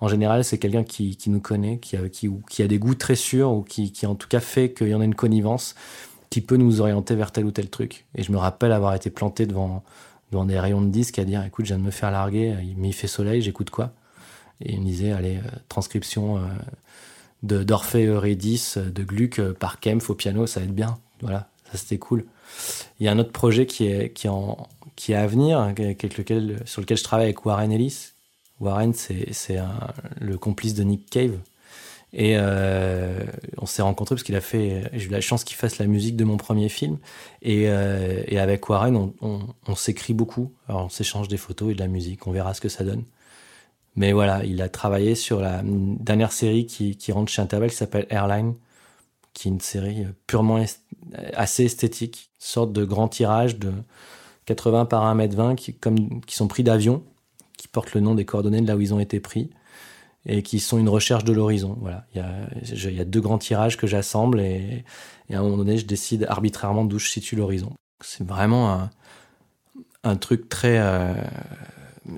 [0.00, 3.14] En général, c'est quelqu'un qui, nous connaît, qui a qui, qui a des goûts très
[3.14, 5.74] sûrs ou qui, qui en tout cas fait qu'il y en a une connivence
[6.30, 8.06] qui peut nous orienter vers tel ou tel truc.
[8.14, 9.82] Et je me rappelle avoir été planté devant
[10.30, 12.88] devant des rayons de disques à dire écoute, je viens de me faire larguer, mais
[12.88, 13.92] il fait soleil, j'écoute quoi?
[14.60, 16.40] Et il me disait allez euh, transcription euh,
[17.42, 20.98] de d'Orphée Eurydice, de Gluck par Kempf au piano, ça va être bien.
[21.20, 22.24] Voilà, ça c'était cool.
[22.98, 26.96] Il y a un autre projet qui est, qui est à venir, lequel, sur lequel
[26.96, 28.12] je travaille avec Warren Ellis.
[28.60, 29.58] Warren, c'est
[30.20, 31.38] le complice de Nick Cave.
[32.12, 33.24] Et euh,
[33.58, 36.16] on s'est rencontrés parce qu'il a fait, j'ai eu la chance qu'il fasse la musique
[36.16, 36.98] de mon premier film.
[37.42, 40.52] Et, euh, avec Warren, on, on, s'écrit beaucoup.
[40.68, 42.26] Alors on s'échange des photos et de la musique.
[42.26, 43.04] On verra ce que ça donne.
[43.96, 47.76] Mais voilà, il a travaillé sur la dernière série qui, qui rentre chez Interval qui
[47.76, 48.54] s'appelle Airline,
[49.34, 50.64] qui est une série purement
[51.34, 53.72] assez esthétique, sorte de grand tirage de
[54.46, 57.02] 80 par 1m20 qui, comme, qui sont pris d'avion,
[57.56, 59.50] qui portent le nom des coordonnées de là où ils ont été pris
[60.26, 61.76] et qui sont une recherche de l'horizon.
[61.80, 64.84] Voilà, il y, a, deux grands tirages que j'assemble et,
[65.32, 67.72] à un moment donné, je décide arbitrairement d'où je situe l'horizon.
[68.02, 68.88] C'est vraiment
[70.04, 71.14] un, truc très euh,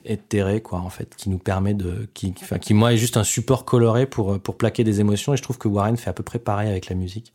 [0.05, 3.65] éthéré quoi en fait qui nous permet de qui qui moi est juste un support
[3.65, 6.39] coloré pour pour plaquer des émotions et je trouve que Warren fait à peu près
[6.39, 7.33] pareil avec la musique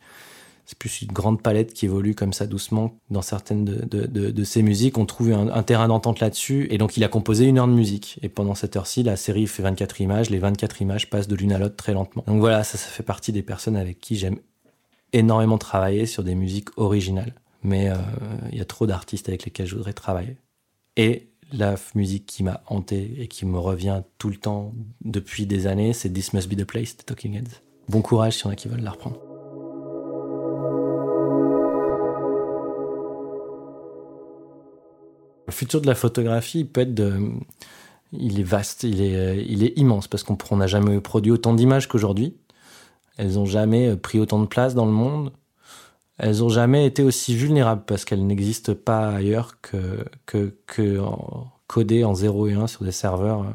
[0.68, 2.94] c'est plus une grande palette qui évolue comme ça doucement.
[3.08, 6.66] Dans certaines de, ses musiques on trouve un, terrain d'entente là-dessus.
[6.70, 8.18] Et donc il a composé une heure de musique.
[8.20, 10.28] Et pendant cette heure-ci la série fait 24 images.
[10.28, 12.22] Les 24 images passent de l'une à l'autre très lentement.
[12.26, 14.36] Donc voilà ça ça fait partie des personnes avec qui j'aime
[15.14, 17.32] énormément travailler sur des musiques originales.
[17.62, 17.94] Mais euh,
[18.52, 20.36] il y a trop d'artistes avec lesquels je voudrais travailler.
[20.98, 25.66] Et la musique qui m'a hanté et qui me revient tout le temps depuis des
[25.66, 27.62] années, c'est This Must Be the Place de Talking Heads.
[27.88, 29.27] Bon courage si on a qui veulent la reprendre.
[35.48, 37.18] Le futur de la photographie peut être de...
[38.12, 41.88] Il est vaste, il est, il est immense parce qu'on n'a jamais produit autant d'images
[41.88, 42.36] qu'aujourd'hui.
[43.16, 45.32] Elles n'ont jamais pris autant de place dans le monde
[46.18, 51.00] elles ont jamais été aussi vulnérables parce qu'elles n'existent pas ailleurs que, que, que
[51.68, 53.52] codées en 0 et 1 sur des serveurs euh,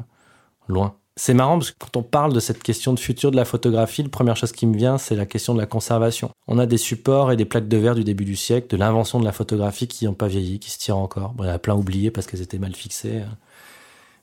[0.68, 0.96] loin.
[1.16, 4.02] C'est marrant parce que quand on parle de cette question de futur de la photographie,
[4.02, 6.30] la première chose qui me vient, c'est la question de la conservation.
[6.48, 9.20] On a des supports et des plaques de verre du début du siècle, de l'invention
[9.20, 11.32] de la photographie qui n'ont pas vieilli, qui se tirent encore.
[11.38, 13.26] Il y en a plein oubliés parce qu'elles étaient mal fixées, euh,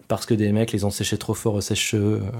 [0.10, 2.32] parce que des mecs les ont séchés trop fort au sèche-cheveux, euh,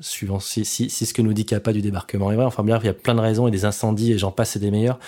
[0.00, 2.44] suivant si, ce que nous dit Kappa du débarquement est vrai.
[2.44, 4.58] Enfin bien, il y a plein de raisons et des incendies et j'en passe et
[4.58, 4.98] des meilleurs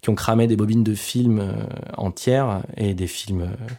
[0.00, 1.52] qui ont cramé des bobines de films euh,
[1.96, 3.74] entières et des films euh,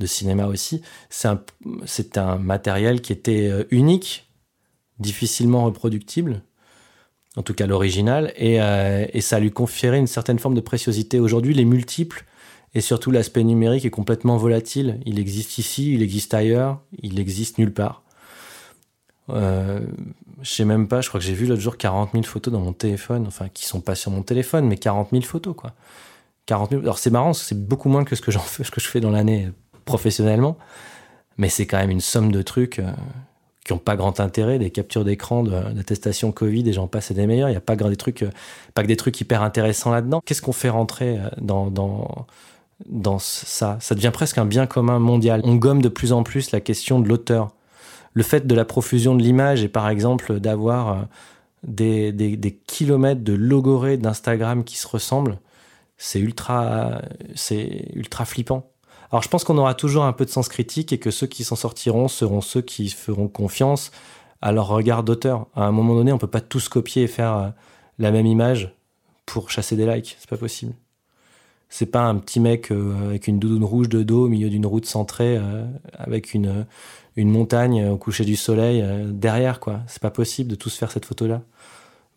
[0.00, 0.82] de cinéma aussi.
[1.08, 4.28] C'est un, matériel qui était euh, unique,
[4.98, 6.42] difficilement reproductible,
[7.36, 11.20] en tout cas l'original, et, et ça lui conférait une certaine forme de préciosité.
[11.20, 12.24] Aujourd'hui, les multiples
[12.74, 15.00] et surtout l'aspect numérique est complètement volatile.
[15.04, 18.02] Il existe ici, il existe ailleurs, il existe nulle part.
[19.28, 19.80] Euh,
[20.42, 22.60] je sais même pas, je crois que j'ai vu l'autre jour 40 000 photos dans
[22.60, 25.74] mon téléphone, enfin qui sont pas sur mon téléphone, mais 40 000 photos quoi.
[26.46, 26.82] 40 000.
[26.82, 29.50] Alors c'est marrant, c'est beaucoup moins que ce que que je fais dans l'année
[29.90, 30.56] professionnellement,
[31.36, 32.92] mais c'est quand même une somme de trucs euh,
[33.64, 37.26] qui n'ont pas grand intérêt, des captures d'écran, d'attestation Covid, et j'en passe et des
[37.26, 37.48] meilleurs.
[37.48, 38.30] Il n'y a pas que des trucs, euh,
[38.72, 40.20] pas que des trucs hyper intéressants là-dedans.
[40.24, 42.26] Qu'est-ce qu'on fait rentrer euh, dans, dans,
[42.88, 43.78] dans ça?
[43.80, 45.40] Ça devient presque un bien commun mondial.
[45.42, 47.50] On gomme de plus en plus la question de l'auteur.
[48.12, 51.06] Le fait de la profusion de l'image et par exemple d'avoir
[51.64, 55.38] des, des, des, kilomètres de logorées d'Instagram qui se ressemblent,
[55.96, 57.02] c'est ultra,
[57.34, 58.69] c'est ultra flippant.
[59.12, 61.42] Alors je pense qu'on aura toujours un peu de sens critique et que ceux qui
[61.42, 63.90] s'en sortiront seront ceux qui feront confiance
[64.40, 65.46] à leur regard d'auteur.
[65.54, 67.48] À un moment donné, on peut pas tous copier et faire euh,
[67.98, 68.74] la même image
[69.26, 70.74] pour chasser des likes, c'est pas possible.
[71.68, 74.66] C'est pas un petit mec euh, avec une doudoune rouge de dos au milieu d'une
[74.66, 76.66] route centrée euh, avec une
[77.16, 79.80] une montagne au coucher du soleil derrière quoi.
[79.88, 81.42] C'est pas possible de tous faire cette photo là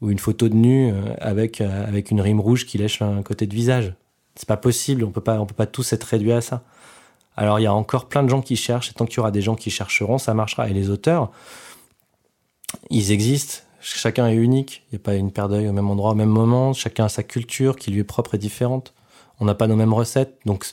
[0.01, 3.55] ou une photo de nu avec avec une rime rouge qui lèche un côté de
[3.55, 3.95] visage.
[4.35, 6.63] C'est pas possible, on peut pas on peut pas tous être réduits à ça.
[7.35, 9.31] Alors il y a encore plein de gens qui cherchent, et tant qu'il y aura
[9.31, 10.69] des gens qui chercheront, ça marchera.
[10.69, 11.31] Et les auteurs,
[12.89, 16.11] ils existent, chacun est unique, il n'y a pas une paire d'œil au même endroit
[16.11, 18.93] au même moment, chacun a sa culture qui lui est propre et différente.
[19.39, 20.65] On n'a pas nos mêmes recettes, donc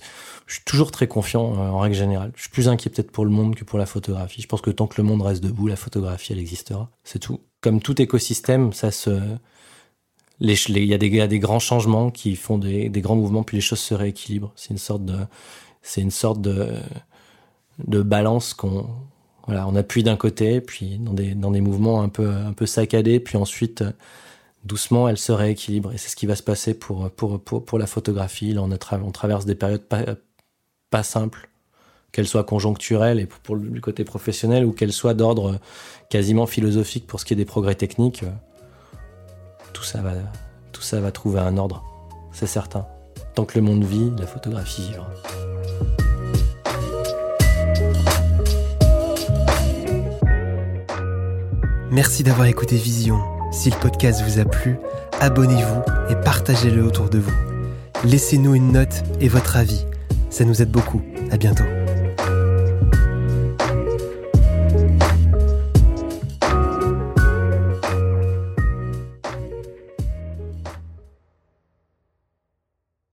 [0.46, 2.32] je suis toujours très confiant euh, en règle générale.
[2.36, 4.42] Je suis plus inquiet peut-être pour le monde que pour la photographie.
[4.42, 6.90] Je pense que tant que le monde reste debout, la photographie, elle existera.
[7.02, 7.40] C'est tout.
[7.62, 9.18] Comme tout écosystème, ça se...
[10.42, 13.92] Il y, a des, grands changements qui font des grands mouvements, puis les choses se
[13.92, 14.52] rééquilibrent.
[14.56, 15.18] C'est une sorte de
[15.82, 16.68] c'est une sorte de,
[17.86, 18.86] de balance qu'on
[19.46, 22.66] voilà, on appuie d'un côté, puis dans des, dans des mouvements un peu, un peu
[22.66, 23.82] saccadés, puis ensuite,
[24.64, 25.92] doucement, elle se rééquilibre.
[25.92, 28.52] Et c'est ce qui va se passer pour, pour, pour, pour la photographie.
[28.52, 30.02] Là, on, on traverse des périodes pas,
[30.90, 31.48] pas simples,
[32.12, 35.58] qu'elles soient conjoncturelles et pour, pour le côté professionnel, ou qu'elles soient d'ordre
[36.10, 38.24] quasiment philosophique pour ce qui est des progrès techniques.
[39.72, 40.12] Tout ça va,
[40.70, 41.82] tout ça va trouver un ordre,
[42.30, 42.86] c'est certain.
[43.34, 45.08] Tant que le monde vit, la photographie vivra.
[51.90, 53.18] Merci d'avoir écouté Vision.
[53.52, 54.76] Si le podcast vous a plu,
[55.20, 57.34] abonnez-vous et partagez-le autour de vous.
[58.04, 59.84] Laissez-nous une note et votre avis.
[60.30, 61.02] Ça nous aide beaucoup.
[61.30, 61.64] À bientôt.